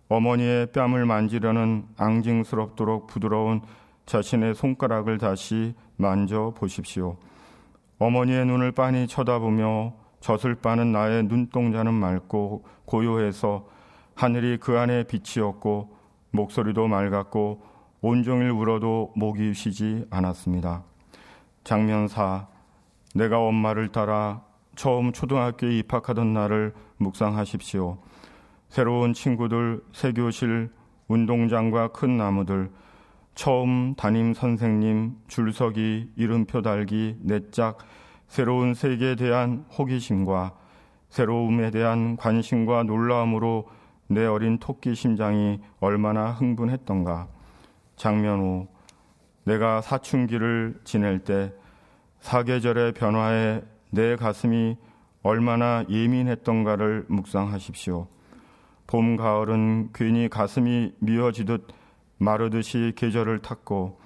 어머니의 0.09 0.71
뺨을 0.73 1.05
만지려는 1.05 1.87
앙징스럽도록 1.97 3.09
부드러운 3.09 3.61
자신의 4.07 4.55
손가락을 4.55 5.19
다시 5.19 5.75
만져 5.97 6.55
보십시오. 6.57 7.17
어머니의 7.99 8.47
눈을 8.47 8.71
빤히 8.71 9.09
쳐다보며 9.09 9.95
젖을 10.21 10.55
빠는 10.55 10.93
나의 10.93 11.25
눈동자는 11.25 11.93
맑고 11.93 12.65
고요해서 12.85 13.67
하늘이 14.15 14.59
그 14.59 14.79
안에 14.79 15.05
빛이었고 15.05 15.97
목소리도 16.31 16.87
맑았고 16.87 17.63
온종일 18.01 18.51
울어도 18.51 19.13
목이 19.17 19.55
쉬지 19.55 20.05
않았습니다. 20.11 20.85
장면 21.65 22.09
4. 22.09 22.47
내가 23.15 23.41
엄마를 23.41 23.89
따라 23.89 24.43
처음 24.77 25.13
초등학교에 25.13 25.79
입학하던 25.79 26.35
날을 26.35 26.75
묵상하십시오. 26.99 27.99
새로운 28.69 29.15
친구들, 29.15 29.83
새 29.93 30.13
교실, 30.13 30.71
운동장과 31.09 31.89
큰 31.89 32.19
나무들, 32.19 32.71
처음 33.35 33.95
담임 33.95 34.35
선생님, 34.35 35.17
줄서기, 35.27 36.11
이름표 36.17 36.61
달기, 36.61 37.17
내짝, 37.21 37.79
새로운 38.29 38.75
세계에 38.75 39.17
대한 39.17 39.65
호기심과 39.79 40.53
새로움에 41.09 41.71
대한 41.71 42.17
관심과 42.17 42.83
놀라움으로 42.83 43.69
내 44.09 44.27
어린 44.27 44.59
토끼 44.59 44.95
심장이 44.95 45.61
얼마나 45.81 46.31
흥분했던가. 46.31 47.29
장면 47.97 48.41
후 48.41 48.74
내가 49.45 49.81
사춘기를 49.81 50.81
지낼 50.85 51.21
때 51.21 51.53
사계절의 52.21 52.93
변화에 52.93 53.63
내 53.91 54.17
가슴이 54.17 54.77
얼마나 55.23 55.85
예민했던가를 55.89 57.07
묵상하십시오. 57.09 58.07
봄, 58.87 59.17
가을은 59.17 59.91
괜히 59.95 60.29
가슴이 60.29 60.93
미어지듯 60.99 61.69
마르듯이 62.19 62.93
계절을 62.97 63.41
탔고 63.41 63.99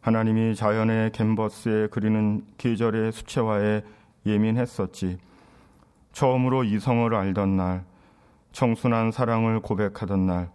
하나님이 0.00 0.54
자연의 0.54 1.12
캔버스에 1.12 1.88
그리는 1.88 2.44
계절의 2.58 3.12
수채화에 3.12 3.82
예민했었지. 4.26 5.18
처음으로 6.12 6.64
이성을 6.64 7.14
알던 7.14 7.56
날, 7.56 7.84
청순한 8.52 9.10
사랑을 9.10 9.60
고백하던 9.60 10.26
날, 10.26 10.50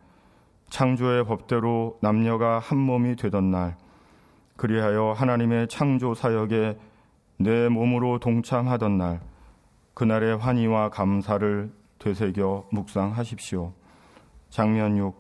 창조의 0.70 1.26
법대로 1.26 1.98
남녀가 2.02 2.60
한 2.60 2.78
몸이 2.78 3.16
되던 3.16 3.52
날, 3.52 3.76
그리하여 4.60 5.14
하나님의 5.14 5.70
창조 5.70 6.14
사역에 6.14 6.78
내 7.38 7.70
몸으로 7.70 8.20
동참하던 8.20 8.98
날, 8.98 9.22
그날의 9.94 10.36
환희와 10.36 10.90
감사를 10.90 11.72
되새겨 11.98 12.68
묵상하십시오. 12.70 13.72
장면 14.50 14.98
6. 14.98 15.18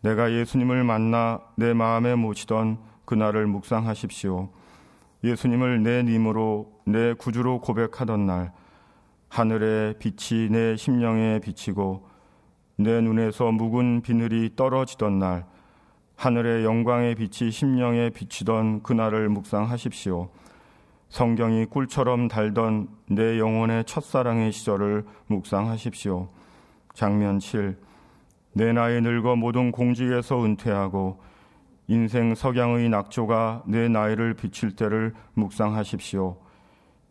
내가 0.00 0.32
예수님을 0.32 0.82
만나 0.82 1.40
내 1.54 1.72
마음에 1.72 2.16
모시던 2.16 2.78
그날을 3.04 3.46
묵상하십시오. 3.46 4.48
예수님을 5.22 5.84
내 5.84 6.02
님으로 6.02 6.72
내 6.84 7.14
구주로 7.14 7.60
고백하던 7.60 8.26
날, 8.26 8.52
하늘의 9.28 10.00
빛이 10.00 10.50
내 10.50 10.74
심령에 10.74 11.38
비치고 11.38 12.08
내 12.74 13.00
눈에서 13.00 13.52
묵은 13.52 14.02
비늘이 14.02 14.56
떨어지던 14.56 15.20
날, 15.20 15.46
하늘의 16.18 16.64
영광의 16.64 17.14
빛이 17.14 17.52
심령에 17.52 18.10
비치던 18.10 18.82
그날을 18.82 19.28
묵상하십시오. 19.28 20.28
성경이 21.10 21.66
꿀처럼 21.66 22.26
달던 22.26 22.88
내 23.08 23.38
영혼의 23.38 23.84
첫사랑의 23.84 24.50
시절을 24.50 25.04
묵상하십시오. 25.28 26.28
장면 26.92 27.38
7. 27.38 27.78
내 28.52 28.72
나이 28.72 29.00
늙어 29.00 29.36
모든 29.36 29.70
공직에서 29.70 30.44
은퇴하고 30.44 31.20
인생 31.86 32.34
석양의 32.34 32.88
낙조가 32.88 33.62
내 33.68 33.88
나이를 33.88 34.34
비칠 34.34 34.74
때를 34.74 35.14
묵상하십시오. 35.34 36.36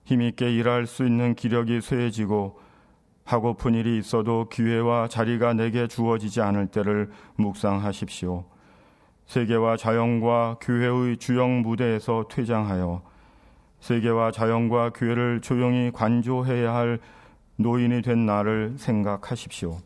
힘있게 0.04 0.54
일할 0.54 0.86
수 0.86 1.06
있는 1.06 1.34
기력이 1.34 1.80
쇠해지고 1.80 2.60
하고픈 3.24 3.74
일이 3.74 3.98
있어도 4.00 4.50
기회와 4.50 5.08
자리가 5.08 5.54
내게 5.54 5.88
주어지지 5.88 6.42
않을 6.42 6.68
때를 6.68 7.10
묵상하십시오. 7.38 8.57
세계와 9.28 9.76
자연과 9.76 10.58
교회의 10.62 11.18
주영 11.18 11.62
무대에서 11.62 12.26
퇴장하여 12.30 13.02
세계와 13.82 14.32
자연과 14.32 14.92
교회를 14.92 15.42
조용히 15.42 15.92
관조해야 15.92 16.74
할 16.74 17.00
노인이 17.58 18.02
된 18.02 18.26
나를 18.26 18.76
생각하십시오. 18.78 19.80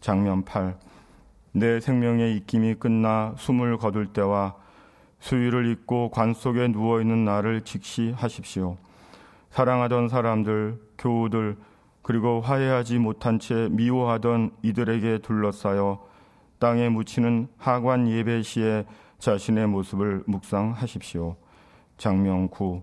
장면 0.00 0.44
8. 0.44 0.76
내 1.52 1.78
생명의 1.78 2.36
입김이 2.36 2.74
끝나 2.74 3.34
숨을 3.36 3.78
거둘 3.78 4.08
때와 4.08 4.56
수위를 5.20 5.66
잊고 5.66 6.10
관 6.10 6.34
속에 6.34 6.68
누워 6.68 7.00
있는 7.00 7.24
나를 7.24 7.60
직시하십시오. 7.62 8.76
사랑하던 9.50 10.08
사람들, 10.08 10.80
교우들, 10.98 11.56
그리고 12.02 12.40
화해하지 12.40 12.98
못한 12.98 13.38
채 13.38 13.68
미워하던 13.70 14.50
이들에게 14.62 15.18
둘러싸여 15.18 16.13
땅에 16.58 16.88
묻히는 16.88 17.48
하관 17.58 18.08
예배 18.08 18.42
시에 18.42 18.84
자신의 19.18 19.66
모습을 19.68 20.24
묵상하십시오. 20.26 21.36
9. 21.98 22.82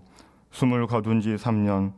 숨을 0.50 0.86
거둔 0.86 1.20
지 1.20 1.34
3년, 1.34 1.92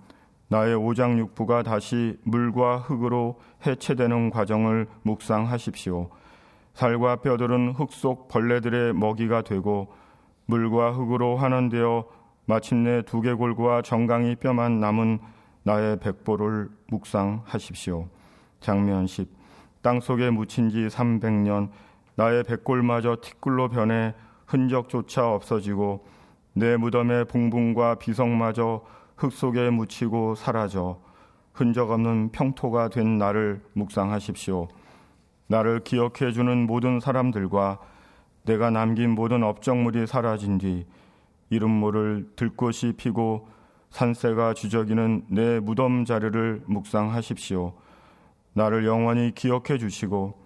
나의 0.48 0.74
오장육부가 0.74 1.62
다시 1.62 2.18
물과 2.24 2.78
흙으로 2.78 3.40
해체되는 3.66 4.30
과정을 4.30 4.86
묵상하십시오. 5.02 6.10
살과 6.74 7.16
뼈들은 7.16 7.72
흙 7.72 7.92
속 7.92 8.28
벌레들의 8.28 8.94
먹이가 8.94 9.42
되고 9.42 9.92
물과 10.46 10.92
흙으로 10.92 11.36
환원되어 11.36 12.04
마침내 12.46 13.02
두개골과 13.02 13.82
정강이 13.82 14.36
뼈만 14.36 14.80
남은 14.80 15.18
나의 15.62 15.98
백보를 16.00 16.68
묵상하십시오. 16.88 18.08
장면 18.60 19.06
10. 19.06 19.43
땅 19.84 20.00
속에 20.00 20.30
묻힌 20.30 20.70
지 20.70 20.86
300년 20.86 21.68
나의 22.14 22.42
백골마저 22.44 23.18
티끌로 23.20 23.68
변해 23.68 24.14
흔적조차 24.46 25.30
없어지고 25.30 26.06
내 26.54 26.78
무덤의 26.78 27.26
봉분과 27.26 27.96
비석마저 27.96 28.82
흙 29.18 29.30
속에 29.30 29.68
묻히고 29.68 30.36
사라져 30.36 31.02
흔적 31.52 31.90
없는 31.90 32.30
평토가 32.32 32.88
된 32.88 33.18
나를 33.18 33.60
묵상하십시오. 33.74 34.68
나를 35.48 35.80
기억해 35.80 36.32
주는 36.32 36.66
모든 36.66 36.98
사람들과 36.98 37.78
내가 38.46 38.70
남긴 38.70 39.10
모든 39.10 39.42
업적물이 39.42 40.06
사라진 40.06 40.56
뒤 40.56 40.86
이름 41.50 41.70
모를 41.70 42.26
들꽃이 42.36 42.94
피고 42.96 43.48
산새가 43.90 44.54
주저기는 44.54 45.26
내 45.28 45.60
무덤 45.60 46.06
자리를 46.06 46.62
묵상하십시오. 46.64 47.83
나를 48.54 48.86
영원히 48.86 49.32
기억해 49.34 49.78
주시고 49.78 50.42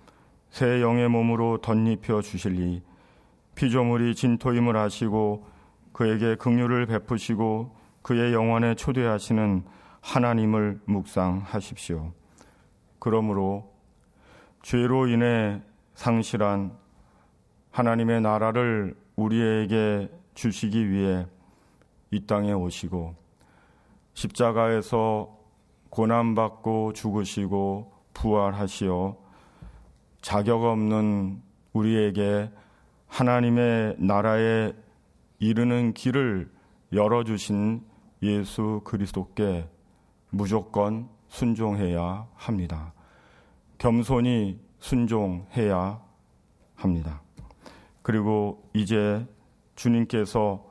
새 0.51 0.81
영의 0.81 1.09
몸으로 1.09 1.59
덧입혀 1.59 2.23
주실리 2.23 2.83
피조물이 3.55 4.14
진토임을 4.14 4.77
아시고 4.77 5.47
그에게 5.92 6.37
긍휼을 6.37 6.87
베푸시고 6.87 7.77
그의 8.03 8.33
영원에 8.33 8.75
초대하시는 8.75 9.64
하나님을 10.01 10.81
묵상하십시오. 10.87 12.12
그러므로 12.99 13.73
죄로 14.62 15.07
인해 15.07 15.61
상실한 15.94 16.73
하나님의 17.71 18.23
나라를 18.23 18.97
우리에게 19.16 20.11
주시기 20.35 20.90
위해 20.90 21.27
이 22.11 22.27
땅에 22.27 22.53
오시고 22.53 23.14
십자가에서 24.14 25.37
고난받고 25.90 26.92
죽으시고 26.94 27.98
부활하시어 28.18 29.16
자격 30.20 30.64
없는 30.64 31.40
우리에게 31.72 32.50
하나님의 33.07 33.96
나라에 33.98 34.72
이르는 35.38 35.94
길을 35.94 36.50
열어주신 36.92 37.85
예수 38.22 38.81
그리스도께 38.85 39.68
무조건 40.31 41.09
순종해야 41.28 42.26
합니다. 42.35 42.92
겸손히 43.78 44.59
순종해야 44.81 46.02
합니다. 46.74 47.22
그리고 48.02 48.68
이제 48.74 49.24
주님께서 49.76 50.66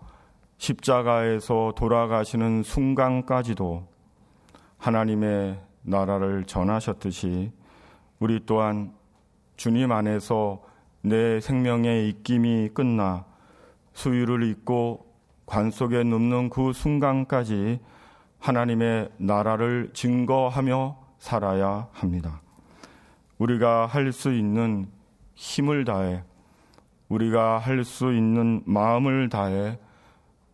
십자가에서 0.57 1.73
돌아가시는 1.77 2.63
순간까지도 2.63 3.87
하나님의 4.77 5.66
나라를 5.87 6.43
전하셨듯이 6.43 7.51
우리 8.19 8.45
또한 8.45 8.93
주님 9.55 9.91
안에서 9.91 10.61
내 11.01 11.39
생명의 11.39 12.09
입김이 12.09 12.69
끝나 12.73 13.25
수유를 13.93 14.43
잊고 14.43 15.07
관 15.45 15.71
속에 15.71 16.03
눕는 16.03 16.49
그 16.49 16.73
순간까지 16.73 17.79
하나님의 18.39 19.09
나라를 19.17 19.91
증거하며 19.93 20.97
살아야 21.19 21.87
합니다. 21.93 22.41
우리가 23.37 23.85
할 23.85 24.11
수 24.11 24.33
있는 24.33 24.87
힘을 25.35 25.85
다해, 25.85 26.23
우리가 27.07 27.59
할 27.59 27.83
수 27.85 28.13
있는 28.13 28.61
마음을 28.65 29.29
다해, 29.29 29.79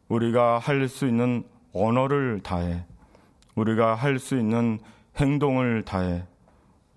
우리가 0.10 0.60
할 0.60 0.88
수 0.88 1.08
있는 1.08 1.43
언어를 1.74 2.41
다해, 2.41 2.86
우리가 3.56 3.96
할 3.96 4.19
수 4.19 4.38
있는 4.38 4.80
행동을 5.17 5.84
다해, 5.84 6.26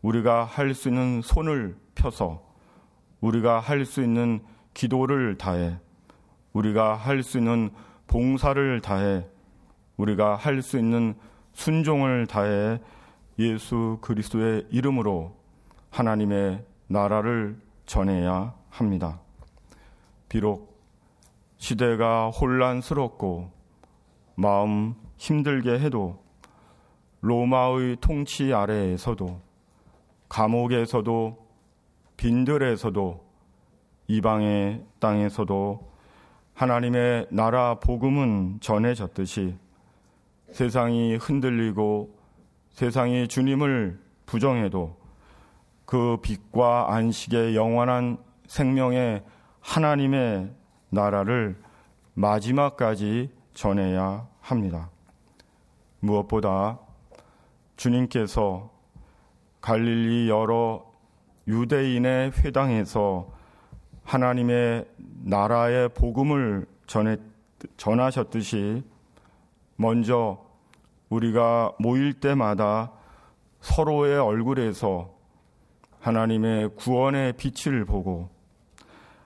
우리가 0.02 0.44
할 0.44 0.74
수 0.74 0.88
있는 0.88 1.20
손을 1.22 1.76
펴서, 1.94 2.42
우리가 3.20 3.60
할 3.60 3.84
수 3.84 4.02
있는 4.02 4.40
기도를 4.74 5.36
다해, 5.36 5.78
우리가 6.52 6.94
할 6.94 7.22
수 7.22 7.38
있는 7.38 7.70
봉사를 8.06 8.80
다해, 8.80 9.26
우리가 9.96 10.36
할 10.36 10.62
수 10.62 10.78
있는 10.78 11.14
순종을 11.52 12.26
다해 12.26 12.80
예수 13.38 13.98
그리스도의 14.00 14.66
이름으로 14.70 15.36
하나님의 15.90 16.64
나라를 16.86 17.60
전해야 17.86 18.54
합니다. 18.70 19.20
비록 20.28 20.82
시대가 21.56 22.28
혼란스럽고 22.30 23.50
마음 24.34 24.94
힘들게 25.16 25.78
해도 25.78 26.22
로마의 27.26 27.96
통치 28.00 28.54
아래에서도 28.54 29.40
감옥에서도 30.28 31.46
빈들에서도 32.16 33.26
이방의 34.06 34.84
땅에서도 35.00 35.92
하나님의 36.54 37.26
나라 37.30 37.74
복음은 37.80 38.58
전해졌듯이 38.60 39.56
세상이 40.52 41.16
흔들리고 41.16 42.16
세상이 42.70 43.26
주님을 43.26 44.00
부정해도 44.24 44.96
그 45.84 46.18
빛과 46.22 46.94
안식의 46.94 47.56
영원한 47.56 48.18
생명의 48.46 49.24
하나님의 49.60 50.52
나라를 50.90 51.60
마지막까지 52.14 53.30
전해야 53.52 54.28
합니다. 54.40 54.90
무엇보다 55.98 56.85
주님께서 57.76 58.70
갈릴리 59.60 60.28
여러 60.28 60.84
유대인의 61.46 62.32
회당에서 62.32 63.28
하나님의 64.04 64.86
나라의 65.24 65.88
복음을 65.90 66.66
전해, 66.86 67.16
전하셨듯이 67.76 68.82
먼저 69.76 70.44
우리가 71.08 71.72
모일 71.78 72.14
때마다 72.14 72.92
서로의 73.60 74.18
얼굴에서 74.18 75.14
하나님의 76.00 76.70
구원의 76.76 77.34
빛을 77.34 77.84
보고 77.84 78.30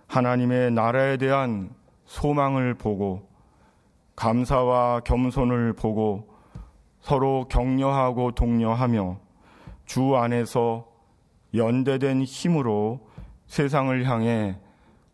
하나님의 0.07 0.73
나라에 0.73 1.19
대한 1.19 1.71
소망을 2.07 2.75
보고 2.75 3.29
감사와 4.17 5.01
겸손을 5.01 5.75
보고 5.75 6.30
서로 7.01 7.47
격려하고 7.49 8.33
독려하며 8.33 9.19
주 9.87 10.17
안에서 10.17 10.87
연대된 11.55 12.23
힘으로 12.23 13.09
세상을 13.47 14.09
향해 14.09 14.57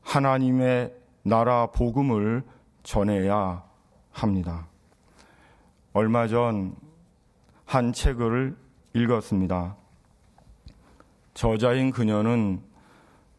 하나님의 0.02 0.92
나라 1.22 1.66
복음을 1.66 2.42
전해야 2.82 3.62
합니다. 4.12 4.66
얼마 5.92 6.26
전 6.26 6.86
한 7.66 7.92
책을 7.92 8.56
읽었습니다. 8.94 9.76
저자인 11.34 11.90
그녀는 11.90 12.62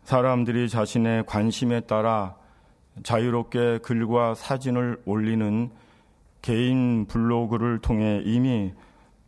사람들이 0.04 0.70
자신의 0.70 1.26
관심에 1.26 1.80
따라 1.82 2.36
자유롭게 3.04 3.80
글과 3.80 4.36
사진을 4.36 5.02
올리는 5.06 5.72
개인 6.48 7.08
블로그를 7.08 7.80
통해 7.80 8.22
이미 8.24 8.74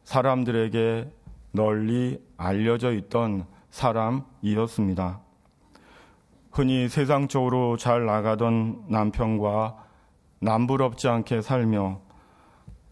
사람들에게 0.06 1.12
널리 1.52 2.18
알려져 2.38 2.94
있던 2.94 3.46
사람이었습니다. 3.72 5.20
흔히 6.50 6.88
세상적으로 6.88 7.76
잘 7.76 8.06
나가던 8.06 8.86
남편과 8.88 9.84
남부럽지 10.40 11.10
않게 11.10 11.42
살며 11.42 12.00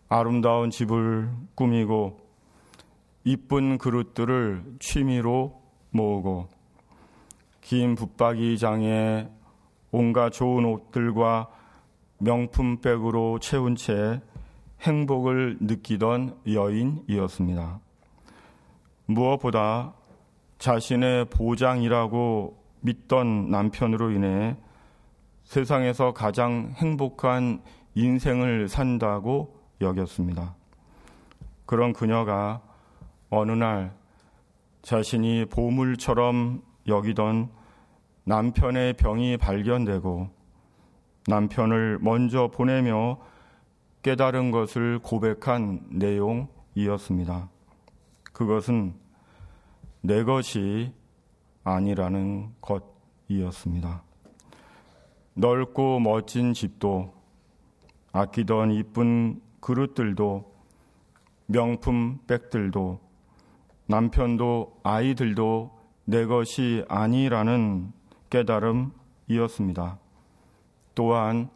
아름다운 0.10 0.72
집을 0.72 1.30
꾸미고 1.56 2.20
이쁜 3.24 3.78
그릇들을 3.78 4.76
취미로 4.82 5.62
모으고 5.92 6.50
긴 7.62 7.96
붙박이장에 7.96 9.30
온갖 9.92 10.32
좋은 10.32 10.66
옷들과 10.66 11.48
명품백으로 12.20 13.40
채운 13.40 13.76
채 13.76 14.22
행복을 14.82 15.58
느끼던 15.62 16.38
여인이었습니다. 16.48 17.80
무엇보다 19.06 19.94
자신의 20.60 21.26
보장이라고 21.26 22.58
믿던 22.82 23.50
남편으로 23.50 24.12
인해 24.12 24.58
세상에서 25.44 26.14
가장 26.14 26.74
행복한 26.76 27.62
인생을 27.96 28.68
산다고 28.68 29.56
여겼습니다. 29.82 30.56
그런 31.66 31.94
그녀가 31.94 32.62
어느 33.30 33.52
날 33.52 33.94
자신이 34.82 35.46
보물처럼 35.46 36.62
여기던 36.88 37.50
남편의 38.24 38.94
병이 38.94 39.38
발견되고 39.38 40.37
남편을 41.28 42.00
먼저 42.02 42.48
보내며 42.48 43.20
깨달은 44.02 44.52
것을 44.52 45.00
고백한 45.00 45.88
내용이었습니다. 45.92 47.50
그것은 48.32 48.94
내 50.02 50.24
것이 50.24 50.94
아니라는 51.66 52.56
것이었습니다. 52.62 54.04
넓고 55.34 56.00
멋진 56.00 56.54
집도 56.54 57.14
아끼던 58.14 58.72
이쁜 58.72 59.42
그릇들도 59.60 60.56
명품 61.48 62.20
백들도 62.26 63.02
남편도 63.88 64.80
아이들도 64.84 65.78
내 66.06 66.26
것이 66.26 66.86
아니라는 66.88 67.92
깨달음이었습니다. 68.30 70.00
또한 70.98 71.48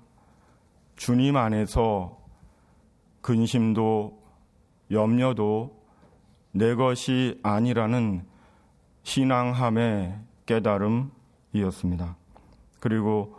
주님 0.97 1.35
안에서 1.35 2.15
근심도 3.21 4.21
염려도 4.91 5.81
내 6.51 6.75
것이 6.75 7.39
아니라는 7.41 8.23
신앙함의 9.01 10.19
깨달음이었습니다. 10.45 12.15
그리고 12.79 13.35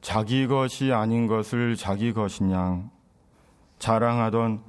자기 0.00 0.46
것이 0.46 0.94
아닌 0.94 1.26
것을 1.26 1.76
자기 1.76 2.14
것이냐 2.14 2.88
자랑하던 3.78 4.62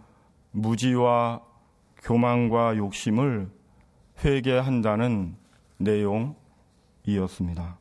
무지와 0.51 1.41
교만과 2.03 2.75
욕심을 2.75 3.49
회개한다는 4.21 5.38
내용이었습니다. 5.77 7.77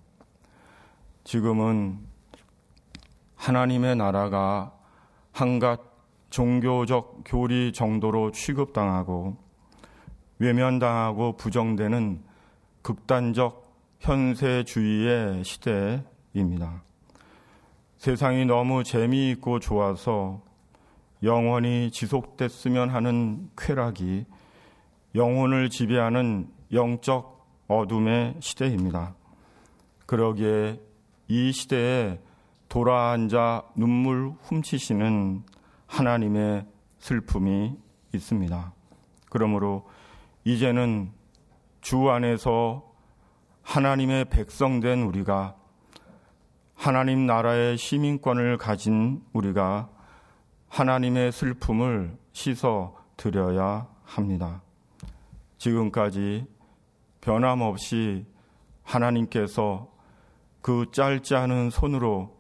지금은 1.25 2.16
하나님의 3.37 3.97
나라가 3.97 4.73
한갓 5.33 5.81
종교적 6.31 7.23
교리 7.25 7.73
정도로 7.73 8.33
취급당하고 8.33 9.37
외면당하고 10.39 11.37
부정되는 11.37 12.23
극단적 12.83 13.67
현세주의의 14.01 15.45
시대입니다. 15.45 16.83
세상이 17.99 18.45
너무 18.45 18.85
재미있고 18.85 19.59
좋아서 19.61 20.43
영원히 21.23 21.91
지속됐으면 21.91 22.91
하는 22.91 23.51
쾌락이 23.57 24.27
영혼을 25.15 25.71
지배하는 25.71 26.49
영적 26.73 27.47
어둠의 27.69 28.37
시대입니다. 28.41 29.15
그러기에 30.05 30.81
이 31.29 31.53
시대에 31.53 32.21
돌아앉아 32.77 33.63
눈물 33.75 34.35
훔치시는 34.43 35.45
하나님의 35.87 36.67
슬픔이 36.99 37.75
있습니다. 38.13 38.73
그러므로 39.31 39.89
이제는 40.45 41.11
주 41.81 42.11
안에서 42.11 42.85
하나님의 43.63 44.27
백성된 44.27 45.05
우리가 45.05 45.57
하나님 46.75 47.25
나라의 47.25 47.79
시민권을 47.79 48.59
가진 48.59 49.23
우리가 49.33 49.89
하나님의 50.69 51.33
슬픔을 51.33 52.19
씻어 52.35 52.95
드려야 53.17 53.89
합니다. 54.05 54.61
지금까지 55.57 56.45
변함없이 57.23 58.27
하나님께서 58.83 59.89
그 60.61 60.91
짧지 60.93 61.37
않은 61.37 61.71
손으로 61.71 62.36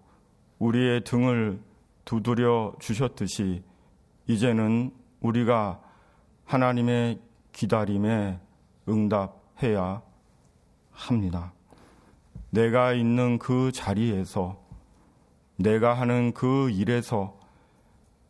우리의 0.59 1.05
등을 1.05 1.61
두드려 2.05 2.75
주셨듯이 2.79 3.62
이제는 4.27 4.92
우리가 5.21 5.81
하나님의 6.45 7.21
기다림에 7.53 8.40
응답해야 8.88 10.03
합니다. 10.92 11.53
내가 12.51 12.92
있는 12.92 13.38
그 13.38 13.73
자리에서 13.73 14.64
내가 15.57 15.95
하는 15.95 16.33
그 16.33 16.71
일에서 16.71 17.38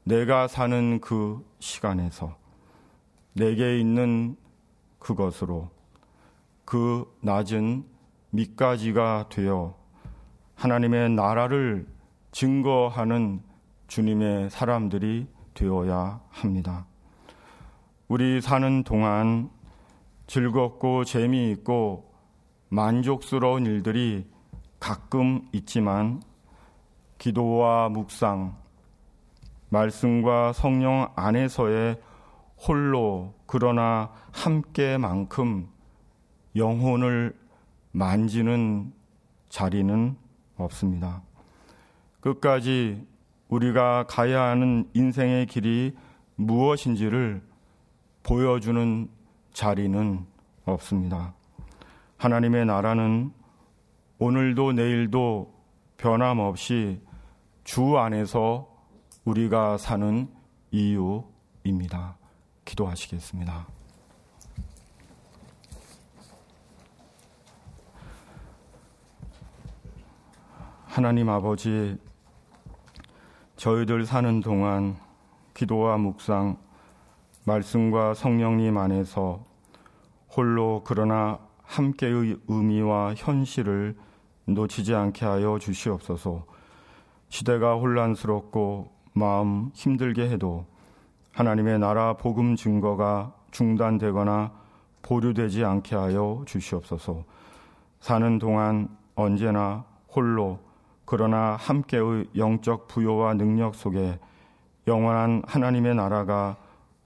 내가 0.05 0.49
사는 0.49 1.01
그 1.01 1.45
시간에서 1.59 2.37
내게 3.35 3.79
있는 3.79 4.37
그것으로 4.99 5.71
그 6.65 7.13
낮은 7.21 7.85
밑가지가 8.31 9.29
되어 9.29 9.77
하나님의 10.55 11.11
나라를 11.11 11.87
증거하는 12.37 13.41
주님의 13.87 14.51
사람들이 14.51 15.27
되어야 15.55 16.21
합니다. 16.29 16.87
우리 18.09 18.43
사는 18.43 18.85
동안 18.85 19.49
즐겁고 20.27 21.05
재미있고 21.05 22.13
만족스러운 22.69 23.65
일들이 23.65 24.27
가끔 24.79 25.49
있지만 25.53 26.21
기도와 27.17 27.89
묵상, 27.89 28.55
말씀과 29.71 30.53
성령 30.53 31.09
안에서의 31.17 31.99
홀로 32.59 33.33
그러나 33.47 34.13
함께만큼 34.33 35.71
영혼을 36.55 37.35
만지는 37.93 38.93
자리는 39.49 40.19
없습니다. 40.59 41.26
끝까지 42.27 43.07
우리가 43.49 44.05
가야 44.09 44.43
하는 44.43 44.91
인생의 44.95 45.47
길이 45.47 45.95
무엇인지를 46.35 47.41
보여주는 48.25 49.09
자리는 49.53 50.27
없습니다. 50.65 51.35
하나님의 52.17 52.67
나라는 52.67 53.33
오늘도 54.19 54.73
내일도 54.73 55.55
변함없이 55.99 57.01
주 57.63 57.97
안에서 57.97 58.75
우리가 59.25 59.79
사는 59.79 60.29
이유입니다. 60.73 62.19
기도하시겠습니다. 62.65 63.69
하나님 70.87 71.29
아버지, 71.29 71.99
저희들 73.57 74.05
사는 74.05 74.41
동안 74.41 74.97
기도와 75.55 75.97
묵상, 75.97 76.59
말씀과 77.45 78.13
성령님 78.13 78.77
안에서 78.77 79.41
홀로 80.37 80.83
그러나 80.85 81.39
함께의 81.63 82.37
의미와 82.49 83.15
현실을 83.17 83.97
놓치지 84.45 84.95
않게 84.95 85.25
하여 85.25 85.59
주시옵소서. 85.59 86.45
시대가 87.31 87.77
혼란스럽고 87.77 88.93
마음 89.15 89.71
힘들게 89.73 90.29
해도 90.29 90.67
하나님의 91.33 91.79
나라 91.79 92.13
복음 92.13 92.57
증거가 92.57 93.33
중단되거나 93.53 94.53
보류되지 95.01 95.65
않게 95.65 95.97
하여 95.97 96.43
주시옵소서. 96.47 97.25
사는 98.01 98.39
동안 98.39 98.89
언제나 99.15 99.85
홀로 100.15 100.66
그러나 101.07 101.57
함께의 101.59 102.27
영적 102.37 102.89
부여와 102.89 103.35
능력 103.35 103.75
속에 103.75 104.19
영원한 104.89 105.43
하나님의 105.47 105.95
나라가 105.95 106.57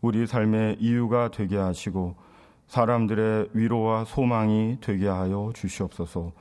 우리 0.00 0.26
삶의 0.26 0.78
이유가 0.80 1.30
되게 1.30 1.56
하시고 1.56 2.16
사람들의 2.66 3.50
위로와 3.52 4.04
소망이 4.06 4.78
되게 4.80 5.06
하여 5.06 5.52
주시옵소서. 5.54 6.32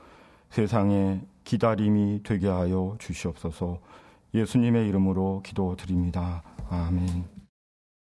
세상의 0.50 1.20
기다림이 1.44 2.22
되게 2.22 2.48
하여 2.48 2.96
주시옵소서. 2.98 3.78
예수님의 4.34 4.88
이름으로 4.88 5.42
기도드립니다. 5.44 6.42
아멘. 6.70 7.39